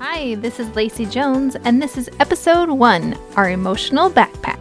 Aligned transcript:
Hi, 0.00 0.36
this 0.36 0.60
is 0.60 0.68
Lacey 0.76 1.06
Jones, 1.06 1.56
and 1.64 1.82
this 1.82 1.98
is 1.98 2.08
episode 2.20 2.70
one 2.70 3.18
Our 3.34 3.50
Emotional 3.50 4.08
Backpack. 4.08 4.56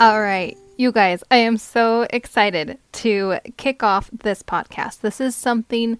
All 0.00 0.22
right, 0.22 0.56
you 0.78 0.90
guys, 0.90 1.22
I 1.30 1.36
am 1.36 1.58
so 1.58 2.06
excited 2.08 2.78
to 2.92 3.40
kick 3.58 3.82
off 3.82 4.08
this 4.10 4.42
podcast. 4.42 5.00
This 5.00 5.20
is 5.20 5.36
something 5.36 5.98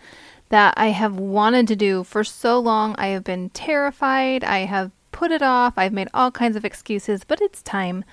that 0.50 0.74
I 0.76 0.88
have 0.88 1.16
wanted 1.16 1.68
to 1.68 1.76
do 1.76 2.04
for 2.04 2.24
so 2.24 2.58
long. 2.58 2.94
I 2.98 3.08
have 3.08 3.24
been 3.24 3.50
terrified. 3.50 4.44
I 4.44 4.60
have 4.60 4.90
put 5.12 5.30
it 5.30 5.42
off. 5.42 5.74
I've 5.76 5.92
made 5.92 6.08
all 6.14 6.30
kinds 6.30 6.56
of 6.56 6.64
excuses, 6.64 7.24
but 7.24 7.40
it's 7.40 7.62
time 7.62 8.04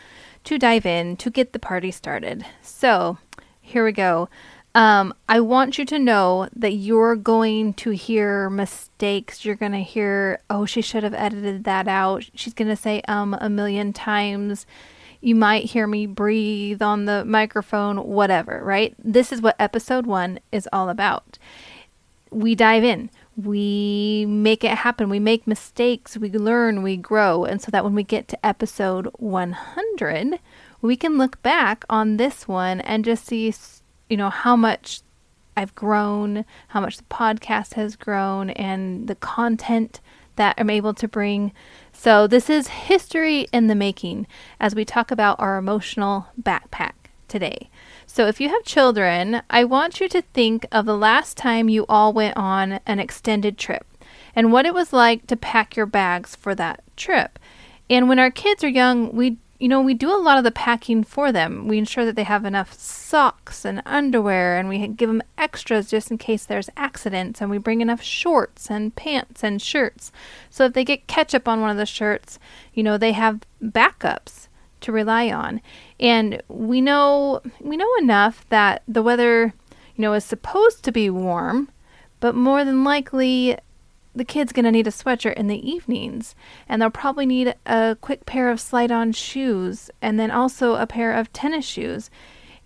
to 0.44 0.58
dive 0.58 0.86
in 0.86 1.18
to 1.18 1.30
get 1.30 1.54
the 1.54 1.60
party 1.60 1.92
started. 1.92 2.46
So, 2.62 3.18
here 3.62 3.86
we 3.86 3.92
go. 3.92 4.30
Um, 4.76 5.14
I 5.30 5.40
want 5.40 5.78
you 5.78 5.86
to 5.86 5.98
know 5.98 6.50
that 6.54 6.74
you're 6.74 7.16
going 7.16 7.76
to 7.76 7.92
hear 7.92 8.50
mistakes. 8.50 9.46
You're 9.46 9.56
going 9.56 9.72
to 9.72 9.80
hear, 9.80 10.42
oh, 10.50 10.66
she 10.66 10.82
should 10.82 11.04
have 11.04 11.14
edited 11.14 11.64
that 11.64 11.88
out. 11.88 12.30
She's 12.36 12.54
going 12.54 12.68
to 12.68 12.76
say 12.76 13.02
um 13.08 13.38
a 13.40 13.50
million 13.50 13.94
times. 13.94 14.66
You 15.22 15.34
might 15.34 15.66
hear 15.66 15.88
me 15.88 16.06
breathe 16.06 16.82
on 16.82 17.06
the 17.06 17.24
microphone, 17.24 18.06
whatever, 18.06 18.62
right? 18.64 18.94
This 19.00 19.32
is 19.32 19.42
what 19.42 19.56
episode 19.60 20.06
one 20.06 20.40
is 20.52 20.68
all 20.74 20.90
about. 20.90 21.40
We 22.32 22.56
dive 22.56 22.84
in, 22.84 23.10
we 23.38 24.26
make 24.28 24.64
it 24.64 24.72
happen, 24.72 25.10
we 25.10 25.20
make 25.20 25.48
mistakes, 25.48 26.18
we 26.18 26.30
learn, 26.30 26.84
we 26.84 26.98
grow. 26.98 27.46
And 27.46 27.62
so 27.62 27.72
that 27.72 27.84
when 27.84 27.96
we 27.96 28.04
get 28.04 28.28
to 28.30 28.46
episode 28.46 29.08
100, 29.18 30.40
we 30.82 30.96
can 30.96 31.18
look 31.18 31.42
back 31.42 31.86
on 31.90 32.18
this 32.18 32.48
one 32.48 32.82
and 32.82 33.06
just 33.06 33.26
see, 33.26 33.54
you 34.10 34.18
know, 34.18 34.30
how 34.30 34.56
much 34.56 35.02
I've 35.58 35.76
grown, 35.76 36.46
how 36.70 36.82
much 36.82 36.98
the 36.98 37.04
podcast 37.04 37.74
has 37.74 37.96
grown, 37.96 38.50
and 38.52 39.08
the 39.08 39.16
content 39.16 40.02
that 40.36 40.56
I'm 40.58 40.70
able 40.70 40.94
to 40.96 41.08
bring. 41.08 41.54
So, 41.94 42.28
this 42.28 42.50
is 42.50 42.68
history 42.68 43.48
in 43.54 43.68
the 43.68 43.76
making 43.76 44.28
as 44.60 44.76
we 44.76 44.84
talk 44.84 45.12
about 45.12 45.40
our 45.40 45.58
emotional 45.58 46.28
backpack 46.42 46.94
today. 47.28 47.70
So, 48.16 48.28
if 48.28 48.40
you 48.40 48.48
have 48.48 48.64
children, 48.64 49.42
I 49.50 49.66
want 49.66 50.00
you 50.00 50.08
to 50.08 50.22
think 50.22 50.66
of 50.72 50.86
the 50.86 50.96
last 50.96 51.36
time 51.36 51.68
you 51.68 51.86
all 51.90 52.14
went 52.14 52.38
on 52.38 52.80
an 52.86 52.98
extended 52.98 53.58
trip 53.58 53.86
and 54.34 54.54
what 54.54 54.66
it 54.66 54.74
was 54.74 54.94
like 54.94 55.28
to 55.28 55.36
pack 55.36 55.76
your 55.76 55.86
bags 55.86 56.34
for 56.34 56.56
that 56.56 56.82
trip. 56.96 57.38
And 57.90 58.08
when 58.08 58.18
our 58.18 58.32
kids 58.32 58.64
are 58.64 58.70
young, 58.70 59.14
we 59.14 59.36
you 59.60 59.68
know, 59.68 59.82
we 59.82 59.94
do 59.94 60.10
a 60.10 60.16
lot 60.16 60.38
of 60.38 60.46
the 60.46 60.52
packing 60.52 61.04
for 61.04 61.34
them. 61.34 61.68
We 61.68 61.78
ensure 61.78 62.06
that 62.06 62.16
they 62.16 62.24
have 62.24 62.46
enough 62.46 62.74
socks 62.74 63.66
and 63.66 63.82
underwear, 63.86 64.58
and 64.58 64.70
we 64.70 64.88
give 64.88 65.10
them 65.10 65.24
extras 65.38 65.90
just 65.90 66.10
in 66.10 66.18
case 66.18 66.46
there's 66.46 66.70
accidents, 66.78 67.42
and 67.42 67.50
we 67.50 67.58
bring 67.58 67.82
enough 67.82 68.02
shorts 68.02 68.72
and 68.72 68.96
pants 68.96 69.44
and 69.44 69.62
shirts. 69.62 70.14
So 70.50 70.64
if 70.64 70.74
they 70.74 70.86
get 70.86 71.08
ketchup 71.08 71.50
on 71.50 71.60
one 71.60 71.70
of 71.70 71.78
the 71.78 71.86
shirts, 71.86 72.40
you 72.74 72.82
know, 72.82 72.98
they 72.98 73.12
have 73.12 73.42
backups 73.62 74.48
to 74.86 74.92
rely 74.92 75.30
on. 75.30 75.62
And 76.00 76.42
we 76.48 76.82
know 76.82 77.42
we 77.60 77.78
know 77.78 77.92
enough 78.00 78.46
that 78.50 78.82
the 78.88 79.04
weather, 79.04 79.54
you 79.96 80.02
know, 80.02 80.14
is 80.14 80.24
supposed 80.24 80.84
to 80.84 80.92
be 80.92 81.10
warm, 81.10 81.70
but 82.20 82.36
more 82.36 82.64
than 82.64 82.84
likely 82.84 83.58
the 84.16 84.26
kid's 84.26 84.54
going 84.54 84.64
to 84.64 84.72
need 84.72 84.88
a 84.88 84.92
sweatshirt 84.92 85.34
in 85.34 85.48
the 85.48 85.70
evenings, 85.70 86.36
and 86.70 86.82
they'll 86.82 86.90
probably 86.90 87.26
need 87.26 87.54
a 87.66 87.98
quick 88.00 88.26
pair 88.26 88.50
of 88.50 88.62
slide 88.62 88.92
on 88.92 89.12
shoes, 89.12 89.92
and 90.02 90.18
then 90.18 90.32
also 90.32 90.76
a 90.76 90.88
pair 90.88 91.12
of 91.12 91.34
tennis 91.34 91.66
shoes. 91.66 92.10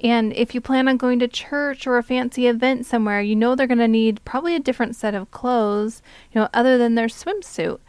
And 0.02 0.32
if 0.34 0.54
you 0.54 0.62
plan 0.62 0.88
on 0.88 0.98
going 0.98 1.20
to 1.20 1.28
church 1.28 1.88
or 1.88 1.98
a 1.98 2.04
fancy 2.04 2.48
event 2.48 2.86
somewhere, 2.86 3.22
you 3.22 3.36
know 3.36 3.56
they're 3.56 3.68
going 3.68 3.80
to 3.80 3.88
need 3.88 4.24
probably 4.24 4.56
a 4.56 4.60
different 4.60 4.96
set 4.96 5.16
of 5.16 5.32
clothes, 5.32 6.02
you 6.32 6.40
know, 6.40 6.50
other 6.54 6.78
than 6.78 6.96
their 6.96 7.08
swimsuit. 7.08 7.80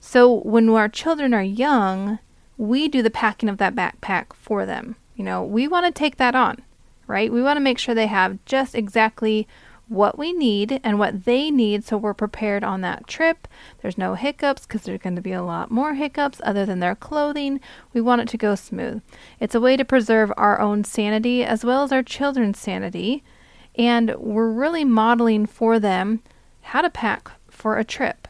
So 0.00 0.32
when 0.32 0.68
our 0.70 0.88
children 0.88 1.34
are 1.34 1.42
young, 1.42 2.20
we 2.58 2.88
do 2.88 3.00
the 3.02 3.10
packing 3.10 3.48
of 3.48 3.56
that 3.58 3.74
backpack 3.74 4.34
for 4.34 4.66
them. 4.66 4.96
You 5.14 5.24
know, 5.24 5.42
we 5.42 5.66
want 5.66 5.86
to 5.86 5.92
take 5.92 6.16
that 6.16 6.34
on, 6.34 6.60
right? 7.06 7.32
We 7.32 7.42
want 7.42 7.56
to 7.56 7.62
make 7.62 7.78
sure 7.78 7.94
they 7.94 8.08
have 8.08 8.44
just 8.44 8.74
exactly 8.74 9.48
what 9.86 10.18
we 10.18 10.32
need 10.32 10.80
and 10.84 10.98
what 10.98 11.24
they 11.24 11.50
need 11.50 11.82
so 11.82 11.96
we're 11.96 12.12
prepared 12.12 12.62
on 12.62 12.82
that 12.82 13.06
trip. 13.06 13.48
There's 13.80 13.96
no 13.96 14.14
hiccups 14.14 14.66
because 14.66 14.82
there's 14.82 15.00
going 15.00 15.16
to 15.16 15.22
be 15.22 15.32
a 15.32 15.42
lot 15.42 15.70
more 15.70 15.94
hiccups 15.94 16.40
other 16.44 16.66
than 16.66 16.80
their 16.80 16.94
clothing. 16.94 17.60
We 17.94 18.00
want 18.02 18.20
it 18.20 18.28
to 18.28 18.36
go 18.36 18.54
smooth. 18.54 19.00
It's 19.40 19.54
a 19.54 19.60
way 19.60 19.76
to 19.76 19.84
preserve 19.84 20.30
our 20.36 20.60
own 20.60 20.84
sanity 20.84 21.42
as 21.42 21.64
well 21.64 21.84
as 21.84 21.92
our 21.92 22.02
children's 22.02 22.58
sanity. 22.58 23.24
And 23.76 24.14
we're 24.16 24.50
really 24.50 24.84
modeling 24.84 25.46
for 25.46 25.78
them 25.78 26.20
how 26.60 26.82
to 26.82 26.90
pack 26.90 27.30
for 27.48 27.78
a 27.78 27.84
trip. 27.84 28.28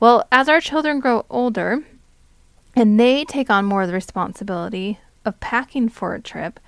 Well, 0.00 0.28
as 0.30 0.48
our 0.48 0.60
children 0.60 1.00
grow 1.00 1.24
older 1.30 1.82
and 2.78 2.98
they 2.98 3.24
take 3.24 3.50
on 3.50 3.64
more 3.64 3.82
of 3.82 3.88
the 3.88 3.94
responsibility 3.94 5.00
of 5.24 5.40
packing 5.40 5.88
for 5.88 6.14
a 6.14 6.20
trip, 6.20 6.60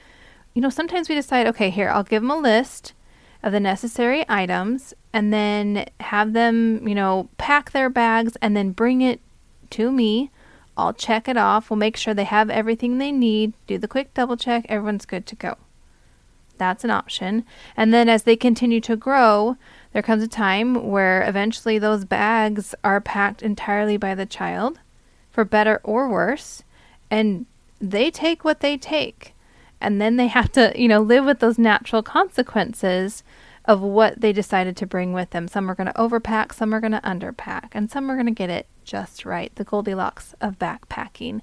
you 0.55 0.61
know, 0.61 0.69
sometimes 0.69 1.09
we 1.09 1.15
decide, 1.15 1.47
okay, 1.47 1.71
here, 1.71 1.89
I'll 1.89 2.03
give 2.03 2.23
them 2.23 2.31
a 2.31 2.37
list 2.37 2.93
of 3.43 3.53
the 3.53 3.61
necessary 3.61 4.25
items 4.29 4.93
and 5.13 5.33
then 5.33 5.87
have 6.01 6.33
them, 6.33 6.87
you 6.87 6.95
know, 6.95 7.29
pack 7.39 7.71
their 7.71 7.89
bags 7.89 8.37
and 8.43 8.57
then 8.57 8.73
bring 8.73 9.01
it 9.01 9.21
to 9.71 9.93
me. 9.93 10.31
I'll 10.77 10.93
check 10.93 11.29
it 11.29 11.37
off. 11.37 11.71
We'll 11.71 11.77
make 11.77 11.97
sure 11.97 12.13
they 12.13 12.25
have 12.25 12.51
everything 12.51 12.99
they 12.99 13.13
need, 13.13 13.53
do 13.67 13.79
the 13.79 13.89
quick 13.89 14.13
double 14.13 14.37
check, 14.37 14.67
everyone's 14.69 15.07
good 15.07 15.27
to 15.27 15.37
go. 15.37 15.57
That's 16.59 16.85
an 16.85 16.91
option. 16.91 17.45
And 17.77 17.95
then 17.95 18.09
as 18.09 18.25
they 18.25 18.37
continue 18.37 18.81
to 18.83 18.97
grow, 18.97 19.57
there 19.93 20.03
comes 20.03 20.23
a 20.23 20.29
time 20.29 20.91
where 20.91 21.27
eventually 21.27 21.79
those 21.79 22.05
bags 22.05 22.75
are 22.85 23.01
packed 23.01 23.43
entirely 23.43 23.97
by 23.97 24.15
the 24.15 24.27
child, 24.27 24.79
for 25.31 25.45
better 25.45 25.81
or 25.83 26.09
worse, 26.09 26.63
and 27.11 27.47
they 27.81 28.11
take 28.11 28.45
what 28.45 28.61
they 28.61 28.77
take 28.77 29.35
and 29.81 30.01
then 30.01 30.17
they 30.17 30.27
have 30.27 30.53
to, 30.53 30.73
you 30.77 30.89
know, 30.89 31.01
live 31.01 31.25
with 31.25 31.39
those 31.39 31.59
natural 31.59 32.03
consequences 32.03 33.23
of 33.65 33.81
what 33.81 34.21
they 34.21 34.33
decided 34.33 34.77
to 34.77 34.87
bring 34.87 35.13
with 35.13 35.31
them. 35.31 35.49
Some 35.49 35.71
are 35.71 35.75
going 35.75 35.87
to 35.87 35.93
overpack, 35.95 36.53
some 36.53 36.75
are 36.75 36.81
going 36.81 36.93
to 36.93 37.01
underpack, 37.01 37.71
and 37.73 37.91
some 37.91 38.11
are 38.11 38.15
going 38.15 38.27
to 38.27 38.33
get 38.33 38.51
it 38.51 38.67
just 38.85 39.25
right. 39.25 39.55
The 39.55 39.65
Goldilocks 39.65 40.35
of 40.41 40.59
backpacking. 40.59 41.41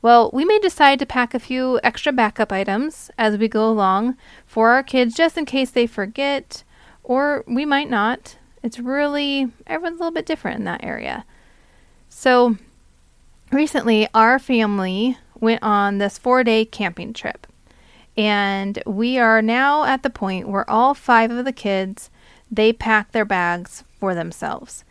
Well, 0.00 0.30
we 0.32 0.44
may 0.44 0.58
decide 0.58 0.98
to 1.00 1.06
pack 1.06 1.34
a 1.34 1.40
few 1.40 1.80
extra 1.82 2.12
backup 2.12 2.52
items 2.52 3.10
as 3.18 3.36
we 3.36 3.48
go 3.48 3.68
along 3.68 4.16
for 4.46 4.70
our 4.70 4.82
kids 4.82 5.14
just 5.14 5.36
in 5.36 5.44
case 5.44 5.70
they 5.70 5.86
forget, 5.86 6.62
or 7.02 7.44
we 7.46 7.64
might 7.64 7.90
not. 7.90 8.36
It's 8.62 8.78
really, 8.78 9.48
everyone's 9.66 10.00
a 10.00 10.02
little 10.02 10.14
bit 10.14 10.26
different 10.26 10.58
in 10.58 10.64
that 10.64 10.84
area. 10.84 11.24
So, 12.08 12.56
recently, 13.52 14.08
our 14.14 14.38
family 14.38 15.18
went 15.40 15.62
on 15.62 15.98
this 15.98 16.18
four 16.18 16.44
day 16.44 16.64
camping 16.64 17.12
trip. 17.12 17.46
And 18.16 18.82
we 18.84 19.18
are 19.18 19.40
now 19.40 19.84
at 19.84 20.02
the 20.02 20.10
point 20.10 20.48
where 20.48 20.68
all 20.68 20.94
five 20.94 21.30
of 21.30 21.44
the 21.44 21.52
kids 21.52 22.10
they 22.50 22.72
pack 22.72 23.12
their 23.12 23.24
bags 23.24 23.84
for 24.00 24.14
themselves. 24.14 24.84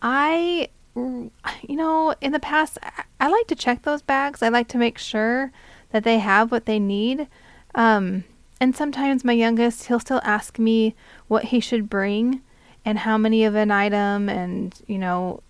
I 0.00 0.68
you 0.94 1.30
know, 1.68 2.14
in 2.20 2.32
the 2.32 2.40
past 2.40 2.78
I 3.20 3.28
like 3.28 3.46
to 3.46 3.54
check 3.54 3.82
those 3.82 4.02
bags. 4.02 4.42
I 4.42 4.48
like 4.48 4.68
to 4.68 4.78
make 4.78 4.98
sure 4.98 5.52
that 5.90 6.04
they 6.04 6.18
have 6.18 6.50
what 6.50 6.66
they 6.66 6.78
need. 6.78 7.28
Um, 7.74 8.24
and 8.60 8.76
sometimes 8.76 9.24
my 9.24 9.32
youngest, 9.32 9.86
he'll 9.86 10.00
still 10.00 10.20
ask 10.24 10.58
me 10.58 10.94
what 11.28 11.46
he 11.46 11.60
should 11.60 11.88
bring 11.88 12.42
and 12.84 12.98
how 12.98 13.16
many 13.16 13.44
of 13.44 13.54
an 13.54 13.70
item 13.70 14.28
and, 14.28 14.74
you 14.86 14.98
know, 14.98 15.42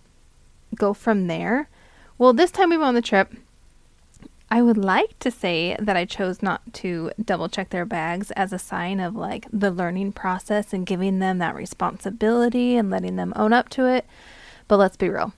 go 0.74 0.94
from 0.94 1.26
there. 1.26 1.68
Well, 2.22 2.32
this 2.32 2.52
time 2.52 2.70
we 2.70 2.76
went 2.76 2.86
on 2.86 2.94
the 2.94 3.02
trip, 3.02 3.34
I 4.48 4.62
would 4.62 4.78
like 4.78 5.18
to 5.18 5.28
say 5.32 5.74
that 5.80 5.96
I 5.96 6.04
chose 6.04 6.40
not 6.40 6.62
to 6.74 7.10
double 7.20 7.48
check 7.48 7.70
their 7.70 7.84
bags 7.84 8.30
as 8.36 8.52
a 8.52 8.60
sign 8.60 9.00
of 9.00 9.16
like 9.16 9.48
the 9.52 9.72
learning 9.72 10.12
process 10.12 10.72
and 10.72 10.86
giving 10.86 11.18
them 11.18 11.38
that 11.38 11.56
responsibility 11.56 12.76
and 12.76 12.90
letting 12.90 13.16
them 13.16 13.32
own 13.34 13.52
up 13.52 13.70
to 13.70 13.86
it. 13.86 14.06
But 14.68 14.76
let's 14.76 14.96
be 14.96 15.08
real. 15.08 15.32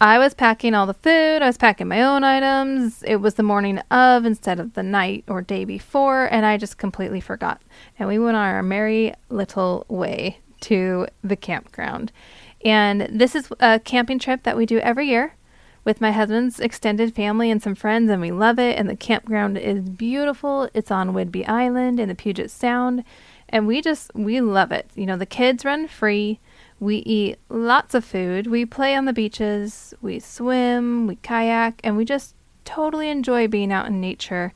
I 0.00 0.20
was 0.20 0.34
packing 0.34 0.72
all 0.72 0.86
the 0.86 0.94
food, 0.94 1.42
I 1.42 1.48
was 1.48 1.58
packing 1.58 1.88
my 1.88 2.00
own 2.00 2.22
items. 2.22 3.02
It 3.02 3.16
was 3.16 3.34
the 3.34 3.42
morning 3.42 3.78
of 3.90 4.24
instead 4.24 4.60
of 4.60 4.74
the 4.74 4.84
night 4.84 5.24
or 5.26 5.42
day 5.42 5.64
before, 5.64 6.26
and 6.26 6.46
I 6.46 6.58
just 6.58 6.78
completely 6.78 7.20
forgot. 7.20 7.60
And 7.98 8.08
we 8.08 8.20
went 8.20 8.36
on 8.36 8.46
our 8.46 8.62
merry 8.62 9.14
little 9.30 9.84
way 9.88 10.38
to 10.60 11.08
the 11.24 11.34
campground. 11.34 12.12
And 12.64 13.08
this 13.10 13.34
is 13.34 13.50
a 13.58 13.80
camping 13.80 14.20
trip 14.20 14.44
that 14.44 14.56
we 14.56 14.64
do 14.64 14.78
every 14.78 15.08
year 15.08 15.34
with 15.90 16.00
my 16.00 16.12
husband's 16.12 16.60
extended 16.60 17.12
family 17.16 17.50
and 17.50 17.60
some 17.60 17.74
friends, 17.74 18.08
and 18.08 18.20
we 18.20 18.30
love 18.30 18.60
it. 18.60 18.78
And 18.78 18.88
the 18.88 18.94
campground 18.94 19.58
is 19.58 19.80
beautiful. 19.80 20.70
It's 20.72 20.92
on 20.92 21.12
Whidbey 21.12 21.48
Island 21.48 21.98
in 21.98 22.08
the 22.08 22.14
Puget 22.14 22.48
Sound, 22.48 23.02
and 23.48 23.66
we 23.66 23.82
just 23.82 24.14
we 24.14 24.40
love 24.40 24.70
it. 24.70 24.88
You 24.94 25.04
know, 25.04 25.16
the 25.16 25.26
kids 25.26 25.64
run 25.64 25.88
free. 25.88 26.38
We 26.78 26.98
eat 26.98 27.40
lots 27.48 27.96
of 27.96 28.04
food, 28.04 28.46
we 28.46 28.64
play 28.64 28.94
on 28.94 29.04
the 29.04 29.12
beaches, 29.12 29.92
we 30.00 30.20
swim, 30.20 31.08
we 31.08 31.16
kayak, 31.16 31.80
and 31.82 31.96
we 31.96 32.04
just 32.04 32.36
totally 32.64 33.10
enjoy 33.10 33.48
being 33.48 33.72
out 33.72 33.86
in 33.86 34.00
nature 34.00 34.54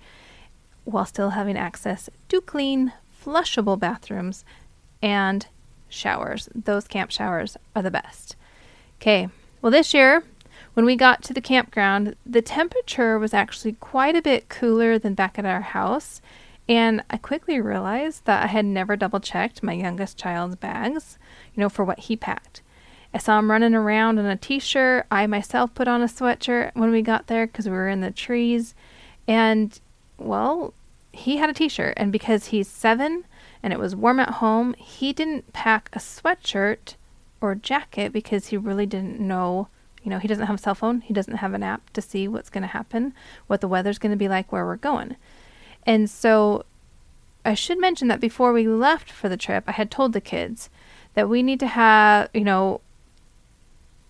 while 0.84 1.04
still 1.04 1.30
having 1.30 1.58
access 1.58 2.08
to 2.28 2.40
clean, 2.40 2.92
flushable 3.22 3.78
bathrooms 3.78 4.44
and 5.02 5.48
showers. 5.88 6.48
Those 6.54 6.86
camp 6.86 7.10
showers 7.10 7.56
are 7.74 7.82
the 7.82 7.90
best. 7.90 8.36
Okay, 9.00 9.28
well, 9.60 9.72
this 9.72 9.92
year, 9.92 10.22
when 10.74 10.84
we 10.84 10.96
got 10.96 11.22
to 11.22 11.32
the 11.32 11.40
campground, 11.40 12.16
the 12.26 12.42
temperature 12.42 13.18
was 13.18 13.32
actually 13.32 13.72
quite 13.72 14.16
a 14.16 14.22
bit 14.22 14.48
cooler 14.48 14.98
than 14.98 15.14
back 15.14 15.38
at 15.38 15.46
our 15.46 15.60
house. 15.60 16.20
And 16.68 17.02
I 17.10 17.16
quickly 17.16 17.60
realized 17.60 18.24
that 18.24 18.42
I 18.42 18.46
had 18.48 18.64
never 18.64 18.96
double 18.96 19.20
checked 19.20 19.62
my 19.62 19.72
youngest 19.72 20.18
child's 20.18 20.56
bags, 20.56 21.18
you 21.54 21.60
know, 21.60 21.68
for 21.68 21.84
what 21.84 22.00
he 22.00 22.16
packed. 22.16 22.62
I 23.12 23.18
saw 23.18 23.38
him 23.38 23.50
running 23.50 23.74
around 23.74 24.18
in 24.18 24.26
a 24.26 24.36
t 24.36 24.58
shirt. 24.58 25.06
I 25.10 25.26
myself 25.26 25.72
put 25.74 25.86
on 25.86 26.02
a 26.02 26.06
sweatshirt 26.06 26.72
when 26.74 26.90
we 26.90 27.02
got 27.02 27.28
there 27.28 27.46
because 27.46 27.66
we 27.66 27.72
were 27.72 27.88
in 27.88 28.00
the 28.00 28.10
trees. 28.10 28.74
And, 29.28 29.78
well, 30.18 30.74
he 31.12 31.36
had 31.36 31.48
a 31.48 31.54
t 31.54 31.68
shirt. 31.68 31.94
And 31.96 32.10
because 32.10 32.46
he's 32.46 32.66
seven 32.66 33.24
and 33.62 33.72
it 33.72 33.78
was 33.78 33.94
warm 33.94 34.18
at 34.18 34.30
home, 34.30 34.74
he 34.74 35.12
didn't 35.12 35.52
pack 35.52 35.90
a 35.92 35.98
sweatshirt 36.00 36.96
or 37.40 37.54
jacket 37.54 38.12
because 38.12 38.48
he 38.48 38.56
really 38.56 38.86
didn't 38.86 39.20
know. 39.20 39.68
You 40.04 40.10
know, 40.10 40.18
he 40.18 40.28
doesn't 40.28 40.46
have 40.46 40.56
a 40.56 40.58
cell 40.58 40.74
phone. 40.74 41.00
He 41.00 41.14
doesn't 41.14 41.38
have 41.38 41.54
an 41.54 41.62
app 41.62 41.90
to 41.94 42.02
see 42.02 42.28
what's 42.28 42.50
going 42.50 42.62
to 42.62 42.68
happen, 42.68 43.14
what 43.46 43.60
the 43.60 43.68
weather's 43.68 43.98
going 43.98 44.12
to 44.12 44.16
be 44.16 44.28
like, 44.28 44.52
where 44.52 44.64
we're 44.64 44.76
going. 44.76 45.16
And 45.86 46.08
so 46.08 46.64
I 47.44 47.54
should 47.54 47.80
mention 47.80 48.08
that 48.08 48.20
before 48.20 48.52
we 48.52 48.68
left 48.68 49.10
for 49.10 49.28
the 49.28 49.36
trip, 49.36 49.64
I 49.66 49.72
had 49.72 49.90
told 49.90 50.12
the 50.12 50.20
kids 50.20 50.70
that 51.14 51.28
we 51.28 51.42
need 51.42 51.58
to 51.60 51.66
have, 51.66 52.28
you 52.32 52.44
know, 52.44 52.80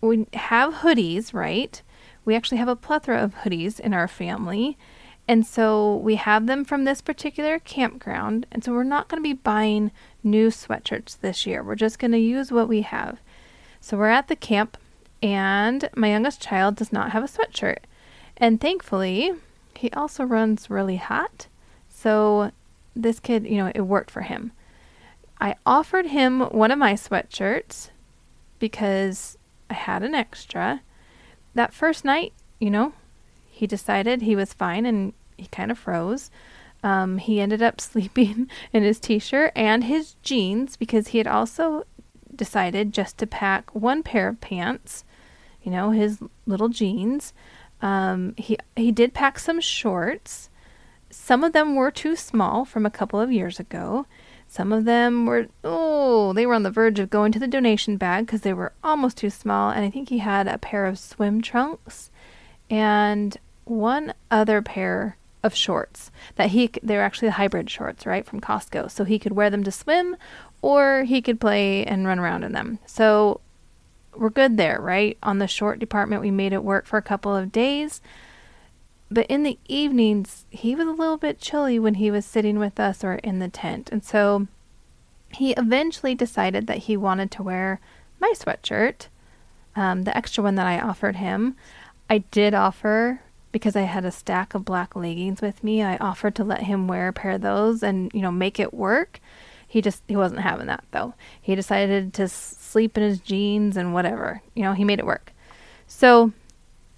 we 0.01 0.27
have 0.35 0.75
hoodies, 0.75 1.33
right? 1.33 1.81
We 2.25 2.35
actually 2.35 2.59
have 2.59 2.69
a 2.69 2.77
plethora 2.77 3.23
of 3.23 3.35
hoodies 3.37 3.81
in 3.81 3.95
our 3.95 4.09
family. 4.09 4.77
And 5.27 5.47
so 5.47 5.97
we 5.97 6.17
have 6.17 6.47
them 6.47 6.65
from 6.65 6.85
this 6.85 7.01
particular 7.01 7.59
campground. 7.59 8.47
And 8.53 8.63
so 8.63 8.73
we're 8.73 8.85
not 8.85 9.09
going 9.09 9.23
to 9.23 9.29
be 9.29 9.33
buying 9.33 9.91
new 10.23 10.49
sweatshirts 10.49 11.21
this 11.21 11.47
year. 11.47 11.63
We're 11.63 11.77
just 11.77 11.99
going 11.99 12.13
to 12.13 12.19
use 12.19 12.53
what 12.53 12.69
we 12.69 12.83
have. 12.83 13.21
So 13.81 13.97
we're 13.97 14.09
at 14.09 14.29
the 14.29 14.37
camp, 14.37 14.77
and 15.25 15.89
my 15.97 16.11
youngest 16.11 16.43
child 16.43 16.77
does 16.77 16.93
not 16.93 17.13
have 17.13 17.25
a 17.25 17.27
sweatshirt. 17.27 17.79
And 18.37 18.61
thankfully, 18.61 19.33
he 19.75 19.91
also 19.93 20.23
runs 20.23 20.69
really 20.69 20.97
hot. 20.97 21.47
So 21.89 22.53
this 22.95 23.21
kid, 23.21 23.47
you 23.47 23.57
know, 23.57 23.73
it 23.75 23.81
worked 23.81 24.11
for 24.11 24.21
him. 24.21 24.53
I 25.41 25.57
offered 25.65 26.07
him 26.07 26.41
one 26.41 26.71
of 26.71 26.79
my 26.79 26.93
sweatshirts 26.93 27.89
because 28.59 29.39
I 29.71 29.75
had 29.75 30.03
an 30.03 30.15
extra. 30.15 30.83
That 31.55 31.73
first 31.73 32.05
night, 32.05 32.35
you 32.61 32.71
know, 32.71 32.93
he 33.47 33.67
decided 33.67 34.21
he 34.21 34.37
was 34.37 34.53
fine 34.53 34.85
and 34.85 35.15
he 35.39 35.47
kind 35.47 35.71
of 35.71 35.79
froze. 35.79 36.31
Um, 36.83 37.17
he 37.17 37.41
ended 37.41 37.63
up 37.63 37.81
sleeping 37.81 38.51
in 38.75 38.83
his 38.83 39.01
t 39.01 39.19
shirt 39.19 39.53
and 39.57 39.85
his 39.85 40.17
jeans 40.23 40.77
because 40.77 41.09
he 41.09 41.19
had 41.19 41.27
also 41.27 41.85
decided 42.37 42.93
just 42.93 43.17
to 43.19 43.27
pack 43.27 43.75
one 43.75 44.03
pair 44.03 44.29
of 44.29 44.43
pants, 44.43 45.05
you 45.65 45.73
know, 45.73 45.91
his 45.91 46.21
little 46.47 46.69
jeans. 46.69 47.33
Um, 47.83 48.35
he, 48.39 48.57
he 48.77 48.93
did 48.93 49.13
pack 49.13 49.39
some 49.39 49.61
shorts 49.61 50.49
some 51.15 51.45
of 51.45 51.53
them 51.53 51.77
were 51.77 51.93
too 51.93 52.17
small 52.17 52.65
from 52.65 52.85
a 52.85 52.91
couple 52.91 53.21
of 53.21 53.31
years 53.31 53.61
ago. 53.61 54.05
Some 54.49 54.73
of 54.73 54.85
them 54.85 55.27
were, 55.27 55.47
oh, 55.63 56.33
they 56.33 56.45
were 56.45 56.55
on 56.55 56.65
the 56.65 56.71
verge 56.71 56.99
of 56.99 57.09
going 57.09 57.31
to 57.33 57.39
the 57.39 57.47
donation 57.47 57.97
bag 57.97 58.27
because 58.27 58.41
they 58.41 58.53
were 58.53 58.73
almost 58.83 59.17
too 59.17 59.31
small. 59.31 59.71
And 59.71 59.85
I 59.85 59.91
think 59.91 60.09
he 60.09 60.19
had 60.19 60.49
a 60.49 60.59
pair 60.59 60.87
of 60.87 60.99
swim 60.99 61.41
trunks 61.41 62.11
and 62.69 63.37
one 63.65 64.13
other 64.31 64.61
pair 64.61 65.17
of 65.45 65.55
shorts 65.55 66.11
that 66.35 66.51
he, 66.51 66.71
they're 66.83 67.03
actually 67.03 67.29
hybrid 67.29 67.71
shorts, 67.71 68.07
right, 68.07 68.27
from 68.27 68.41
Costco. 68.41 68.91
So 68.91 69.05
he 69.05 69.19
could 69.19 69.33
wear 69.33 69.51
them 69.51 69.63
to 69.65 69.71
swim 69.71 70.17
or 70.63 71.05
he 71.05 71.23
could 71.23 71.41
play 71.41 71.85
and 71.85 72.07
run 72.07 72.19
around 72.19 72.43
in 72.43 72.53
them. 72.53 72.81
So 72.87 73.41
we're 74.17 74.31
good 74.31 74.57
there, 74.57 74.81
right? 74.81 75.19
On 75.23 75.39
the 75.39 75.49
short 75.49 75.79
department, 75.79 76.23
we 76.23 76.31
made 76.31 76.53
it 76.53 76.65
work 76.65 76.87
for 76.87 76.97
a 76.97 77.03
couple 77.03 77.35
of 77.35 77.53
days. 77.53 78.01
But 79.11 79.27
in 79.27 79.43
the 79.43 79.59
evenings, 79.67 80.47
he 80.51 80.75
was 80.75 80.87
a 80.87 80.93
little 80.93 81.19
bit 81.19 81.39
chilly 81.39 81.79
when 81.79 81.95
he 81.95 82.11
was 82.11 82.25
sitting 82.25 82.59
with 82.59 82.81
us 82.81 83.05
or 83.05 83.15
in 83.17 83.39
the 83.39 83.49
tent. 83.49 83.91
And 83.93 84.05
so 84.05 84.47
he 85.33 85.53
eventually 85.53 86.15
decided 86.15 86.67
that 86.67 86.79
he 86.79 86.97
wanted 86.97 87.31
to 87.33 87.43
wear 87.43 87.81
my 88.21 88.33
sweatshirt, 88.37 89.09
um, 89.77 90.03
the 90.03 90.17
extra 90.17 90.43
one 90.43 90.55
that 90.55 90.67
I 90.67 90.81
offered 90.81 91.17
him. 91.17 91.57
I 92.09 92.19
did 92.19 92.55
offer, 92.55 93.21
because 93.53 93.77
I 93.77 93.83
had 93.83 94.05
a 94.05 94.11
stack 94.11 94.55
of 94.55 94.65
black 94.65 94.97
leggings 94.97 95.41
with 95.41 95.63
me, 95.63 95.83
I 95.83 95.97
offered 95.99 96.35
to 96.37 96.45
let 96.45 96.63
him 96.63 96.89
wear 96.89 97.09
a 97.09 97.13
pair 97.13 97.33
of 97.33 97.43
those 97.43 97.83
and, 97.83 98.11
you 98.15 98.21
know, 98.21 98.33
make 98.33 98.59
it 98.59 98.75
work. 98.75 99.21
He 99.67 99.81
just, 99.81 100.03
he 100.09 100.17
wasn't 100.17 100.41
having 100.41 100.67
that 100.67 100.85
though. 100.93 101.15
He 101.41 101.55
decided 101.55 102.15
to 102.15 102.29
sleep 102.75 102.99
in 102.99 103.05
his 103.05 103.21
jeans 103.21 103.77
and 103.77 103.95
whatever. 103.95 104.43
You 104.55 104.65
know, 104.65 104.73
he 104.73 104.83
made 104.83 104.99
it 104.99 105.07
work. 105.07 105.33
So 105.87 106.33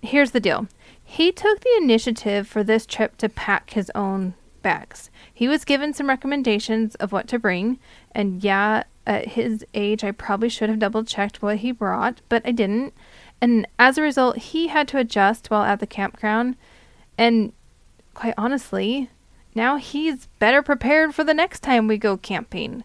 here's 0.01 0.31
the 0.31 0.41
deal 0.41 0.69
he 1.05 1.31
took 1.31 1.61
the 1.61 1.77
initiative 1.77 2.49
for 2.49 2.65
this 2.65 2.87
trip 2.87 3.19
to 3.19 3.29
pack 3.29 3.71
his 3.71 3.91
own 3.95 4.33
bags. 4.63 5.11
He 5.33 5.47
was 5.47 5.67
given 5.67 5.93
some 5.93 6.09
recommendations 6.09 6.95
of 6.95 7.13
what 7.13 7.29
to 7.29 7.39
bring, 7.39 7.79
and 8.13 8.43
yeah, 8.43 8.85
at 9.07 9.29
his 9.29 9.67
age, 9.75 10.03
I 10.03 10.13
probably 10.13 10.49
should 10.49 10.71
have 10.71 10.79
double 10.79 11.05
checked 11.05 11.43
what 11.43 11.59
he 11.59 11.73
brought, 11.73 12.23
but 12.31 12.43
I 12.47 12.53
didn't. 12.53 12.95
And 13.41 13.69
as 13.79 13.99
a 13.99 14.03
result, 14.03 14.39
he 14.39 14.69
had 14.69 14.89
to 14.89 14.99
adjust 14.99 15.51
while 15.51 15.63
at 15.63 15.79
the 15.79 15.87
campground. 15.87 16.57
And 17.19 17.53
quite 18.15 18.35
honestly, 18.39 19.11
now 19.55 19.77
he's 19.77 20.27
better 20.39 20.63
prepared 20.63 21.15
for 21.15 21.23
the 21.23 21.35
next 21.35 21.61
time 21.61 21.87
we 21.87 21.99
go 21.99 22.17
camping. 22.17 22.83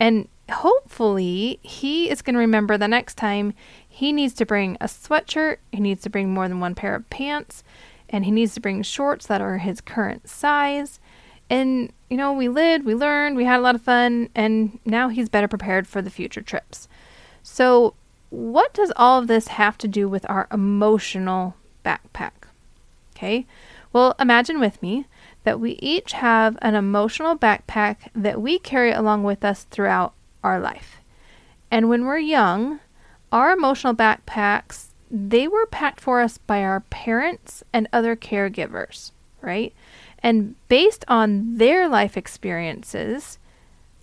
And 0.00 0.28
hopefully, 0.50 1.58
he 1.62 2.10
is 2.10 2.22
going 2.22 2.34
to 2.34 2.40
remember 2.40 2.76
the 2.76 2.88
next 2.88 3.14
time 3.16 3.54
he 3.88 4.12
needs 4.12 4.34
to 4.34 4.46
bring 4.46 4.76
a 4.80 4.86
sweatshirt, 4.86 5.58
he 5.70 5.80
needs 5.80 6.02
to 6.02 6.10
bring 6.10 6.32
more 6.32 6.48
than 6.48 6.60
one 6.60 6.74
pair 6.74 6.94
of 6.94 7.08
pants, 7.10 7.62
and 8.08 8.24
he 8.24 8.30
needs 8.30 8.54
to 8.54 8.60
bring 8.60 8.82
shorts 8.82 9.26
that 9.26 9.40
are 9.40 9.58
his 9.58 9.80
current 9.80 10.28
size. 10.28 11.00
And, 11.48 11.92
you 12.08 12.16
know, 12.16 12.32
we 12.32 12.48
lived, 12.48 12.84
we 12.84 12.94
learned, 12.94 13.36
we 13.36 13.44
had 13.44 13.58
a 13.58 13.62
lot 13.62 13.74
of 13.74 13.82
fun, 13.82 14.30
and 14.34 14.78
now 14.84 15.08
he's 15.08 15.28
better 15.28 15.48
prepared 15.48 15.86
for 15.86 16.02
the 16.02 16.10
future 16.10 16.42
trips. 16.42 16.88
So, 17.42 17.94
what 18.30 18.72
does 18.72 18.92
all 18.96 19.18
of 19.18 19.26
this 19.26 19.48
have 19.48 19.76
to 19.78 19.88
do 19.88 20.08
with 20.08 20.28
our 20.30 20.48
emotional 20.50 21.54
backpack? 21.84 22.30
Okay, 23.14 23.46
well, 23.92 24.14
imagine 24.18 24.58
with 24.58 24.82
me 24.82 25.06
that 25.44 25.60
we 25.60 25.72
each 25.72 26.12
have 26.12 26.56
an 26.62 26.74
emotional 26.74 27.36
backpack 27.36 27.96
that 28.14 28.40
we 28.40 28.58
carry 28.58 28.90
along 28.90 29.24
with 29.24 29.44
us 29.44 29.64
throughout 29.64 30.14
our 30.42 30.60
life. 30.60 30.96
And 31.70 31.88
when 31.88 32.04
we're 32.04 32.18
young, 32.18 32.80
our 33.30 33.52
emotional 33.52 33.94
backpacks, 33.94 34.88
they 35.10 35.48
were 35.48 35.66
packed 35.66 36.00
for 36.00 36.20
us 36.20 36.38
by 36.38 36.62
our 36.62 36.80
parents 36.80 37.62
and 37.72 37.88
other 37.92 38.16
caregivers, 38.16 39.12
right? 39.40 39.72
And 40.22 40.54
based 40.68 41.04
on 41.08 41.56
their 41.56 41.88
life 41.88 42.16
experiences, 42.16 43.38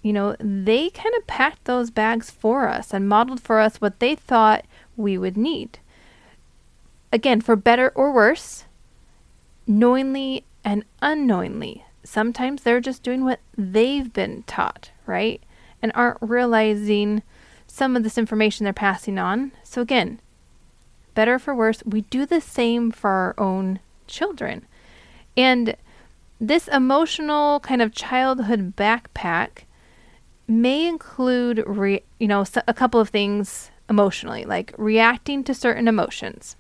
you 0.02 0.14
know, 0.14 0.36
they 0.40 0.90
kind 0.90 1.14
of 1.18 1.28
packed 1.28 1.66
those 1.66 1.92
bags 1.92 2.30
for 2.30 2.68
us 2.68 2.94
and 2.94 3.10
modeled 3.10 3.42
for 3.42 3.60
us 3.60 3.82
what 3.82 4.00
they 4.00 4.16
thought 4.16 4.66
we 4.96 5.18
would 5.18 5.38
need. 5.38 5.80
Again, 7.12 7.42
for 7.42 7.56
better 7.56 7.92
or 7.96 8.14
worse, 8.14 8.66
knowingly 9.68 10.44
and 10.64 10.84
unknowingly. 11.02 11.86
Sometimes 12.04 12.64
they're 12.64 12.80
just 12.80 13.04
doing 13.04 13.24
what 13.24 13.40
they've 13.58 14.12
been 14.12 14.44
taught, 14.44 14.92
right? 15.06 15.42
And 15.82 15.92
aren't 15.96 16.18
realizing 16.22 17.24
some 17.68 17.96
of 17.96 18.04
this 18.04 18.18
information 18.18 18.64
they're 18.64 18.74
passing 18.74 19.18
on. 19.18 19.52
So, 19.64 19.82
again, 19.82 20.20
better 21.16 21.40
for 21.40 21.56
worse, 21.56 21.84
we 21.86 22.02
do 22.02 22.26
the 22.26 22.42
same 22.42 22.92
for 22.92 23.10
our 23.10 23.36
own 23.38 23.80
children. 24.08 24.66
And 25.38 25.76
this 26.40 26.68
emotional 26.68 27.60
kind 27.60 27.82
of 27.82 27.94
childhood 27.94 28.76
backpack 28.76 29.64
may 30.48 30.88
include, 30.88 31.64
re- 31.66 32.04
you 32.20 32.28
know, 32.28 32.44
a 32.68 32.74
couple 32.74 33.00
of 33.00 33.10
things 33.10 33.70
emotionally, 33.90 34.46
like 34.46 34.74
reacting 34.78 35.44
to 35.44 35.54
certain 35.54 35.88
emotions, 35.88 36.56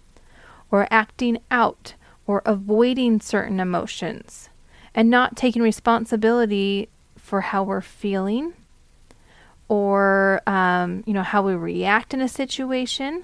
or 0.72 0.88
acting 0.92 1.40
out, 1.50 1.96
or 2.28 2.42
avoiding 2.46 3.20
certain 3.20 3.60
emotions, 3.60 4.50
and 4.94 5.10
not 5.10 5.36
taking 5.36 5.62
responsibility 5.62 6.90
for 7.18 7.42
how 7.42 7.64
we're 7.64 7.82
feeling 7.82 8.54
or 9.70 10.42
um, 10.48 11.04
you 11.06 11.14
know 11.14 11.24
how 11.24 11.42
we 11.42 11.54
react 11.54 12.14
in 12.14 12.22
a 12.22 12.28
situation 12.28 13.24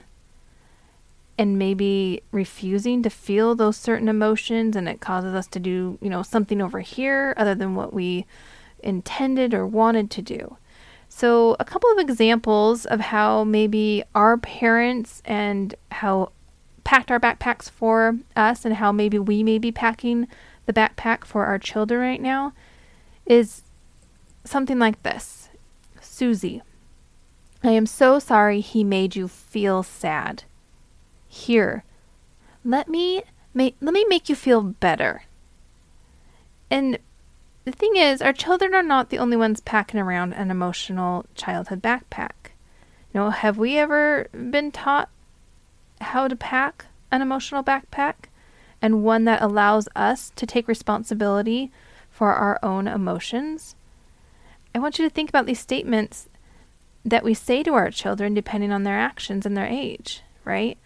and 1.37 1.59
maybe 1.59 2.21
refusing 2.31 3.03
to 3.03 3.09
feel 3.09 3.55
those 3.55 3.75
certain 3.75 4.07
emotions 4.07 4.75
and 4.75 4.87
it 4.87 5.01
causes 5.01 5.33
us 5.33 5.47
to 5.47 5.59
do 5.59 5.97
you 6.01 6.09
know 6.09 6.23
something 6.23 6.61
over 6.61 6.79
here 6.79 7.33
other 7.35 7.55
than 7.55 7.75
what 7.75 7.93
we 7.93 8.25
intended 8.81 9.53
or 9.53 9.67
wanted 9.67 10.09
to 10.11 10.21
do. 10.21 10.57
So, 11.09 11.55
a 11.59 11.65
couple 11.65 11.89
of 11.91 11.99
examples 11.99 12.85
of 12.85 12.99
how 12.99 13.43
maybe 13.43 14.03
our 14.13 14.37
parents 14.37 15.21
and 15.25 15.73
how 15.91 16.31
packed 16.83 17.09
our 17.09 17.19
backpacks 17.19 17.69
for 17.69 18.17
us 18.35 18.65
and 18.65 18.75
how 18.75 18.91
maybe 18.91 19.17
we 19.17 19.43
may 19.43 19.57
be 19.57 19.71
packing 19.71 20.27
the 20.65 20.73
backpack 20.73 21.25
for 21.25 21.45
our 21.45 21.57
children 21.57 21.99
right 21.99 22.21
now 22.21 22.53
is 23.25 23.63
something 24.43 24.77
like 24.77 25.01
this 25.03 25.44
Susie, 26.15 26.61
I 27.61 27.71
am 27.71 27.85
so 27.85 28.19
sorry 28.19 28.61
he 28.61 28.85
made 28.85 29.17
you 29.17 29.27
feel 29.27 29.83
sad. 29.83 30.45
Here, 31.27 31.83
let 32.63 32.87
me 32.87 33.23
make 33.53 33.75
let 33.81 33.93
me 33.93 34.05
make 34.07 34.29
you 34.29 34.35
feel 34.35 34.61
better. 34.61 35.23
And 36.71 36.99
the 37.65 37.73
thing 37.73 37.97
is, 37.97 38.21
our 38.21 38.31
children 38.31 38.73
are 38.73 38.81
not 38.81 39.09
the 39.09 39.17
only 39.17 39.35
ones 39.35 39.59
packing 39.59 39.99
around 39.99 40.31
an 40.31 40.51
emotional 40.51 41.25
childhood 41.35 41.81
backpack. 41.81 42.53
Know, 43.13 43.31
have 43.31 43.57
we 43.57 43.77
ever 43.77 44.29
been 44.31 44.71
taught 44.71 45.09
how 45.99 46.29
to 46.29 46.35
pack 46.37 46.85
an 47.11 47.21
emotional 47.21 47.61
backpack 47.61 48.29
and 48.81 49.03
one 49.03 49.25
that 49.25 49.41
allows 49.41 49.89
us 49.97 50.31
to 50.37 50.45
take 50.45 50.69
responsibility 50.69 51.73
for 52.09 52.33
our 52.33 52.57
own 52.63 52.87
emotions? 52.87 53.75
I 54.75 54.79
want 54.79 54.99
you 54.99 55.07
to 55.07 55.09
think 55.09 55.29
about 55.29 55.45
these 55.45 55.61
statements 55.61 56.27
that 57.05 57.23
we 57.23 57.33
say 57.33 57.63
to 57.63 57.75
our 57.75 57.89
children 57.89 58.33
depending 58.33 58.73
on 58.73 58.83
their 58.83 58.99
actions 58.99 59.45
and 59.45 59.55
their 59.55 59.65
age, 59.65 60.21
right? 60.43 60.77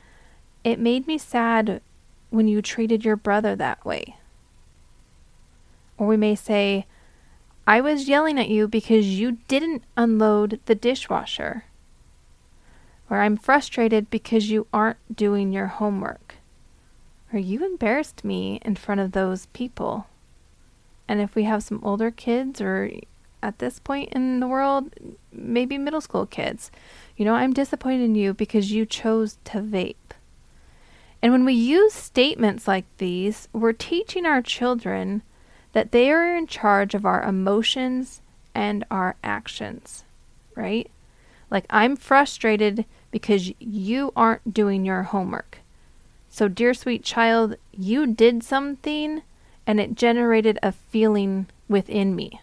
It 0.63 0.77
made 0.77 1.07
me 1.07 1.17
sad 1.17 1.81
when 2.29 2.47
you 2.47 2.61
treated 2.61 3.03
your 3.03 3.15
brother 3.15 3.55
that 3.55 3.83
way. 3.83 4.15
Or 5.97 6.05
we 6.05 6.17
may 6.17 6.35
say, 6.35 6.85
I 7.65 7.81
was 7.81 8.07
yelling 8.07 8.39
at 8.39 8.49
you 8.49 8.67
because 8.67 9.07
you 9.07 9.39
didn't 9.47 9.83
unload 9.97 10.59
the 10.67 10.75
dishwasher. 10.75 11.65
Or 13.09 13.21
I'm 13.21 13.37
frustrated 13.37 14.11
because 14.11 14.51
you 14.51 14.67
aren't 14.71 15.15
doing 15.15 15.51
your 15.51 15.65
homework. 15.65 16.35
Or 17.33 17.39
you 17.39 17.65
embarrassed 17.65 18.23
me 18.23 18.59
in 18.63 18.75
front 18.75 19.01
of 19.01 19.13
those 19.13 19.47
people. 19.47 20.05
And 21.07 21.19
if 21.19 21.33
we 21.33 21.45
have 21.45 21.63
some 21.63 21.79
older 21.83 22.11
kids 22.11 22.61
or 22.61 22.91
at 23.41 23.59
this 23.59 23.79
point 23.79 24.09
in 24.13 24.39
the 24.39 24.47
world, 24.47 24.91
maybe 25.31 25.77
middle 25.77 26.01
school 26.01 26.25
kids. 26.25 26.71
You 27.17 27.25
know, 27.25 27.35
I'm 27.35 27.53
disappointed 27.53 28.03
in 28.03 28.15
you 28.15 28.33
because 28.33 28.71
you 28.71 28.85
chose 28.85 29.37
to 29.45 29.59
vape. 29.59 29.95
And 31.21 31.31
when 31.31 31.45
we 31.45 31.53
use 31.53 31.93
statements 31.93 32.67
like 32.67 32.85
these, 32.97 33.47
we're 33.51 33.73
teaching 33.73 34.25
our 34.25 34.41
children 34.41 35.21
that 35.73 35.91
they 35.91 36.11
are 36.11 36.35
in 36.35 36.47
charge 36.47 36.95
of 36.95 37.05
our 37.05 37.21
emotions 37.23 38.21
and 38.55 38.85
our 38.89 39.15
actions, 39.23 40.03
right? 40.55 40.89
Like, 41.51 41.65
I'm 41.69 41.95
frustrated 41.95 42.85
because 43.11 43.51
you 43.59 44.11
aren't 44.15 44.53
doing 44.53 44.85
your 44.85 45.03
homework. 45.03 45.59
So, 46.29 46.47
dear 46.47 46.73
sweet 46.73 47.03
child, 47.03 47.55
you 47.71 48.07
did 48.07 48.43
something 48.43 49.23
and 49.65 49.79
it 49.79 49.95
generated 49.95 50.57
a 50.63 50.71
feeling 50.71 51.47
within 51.67 52.15
me. 52.15 52.39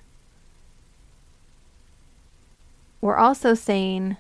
We're 3.01 3.17
also 3.17 3.55
saying, 3.55 4.17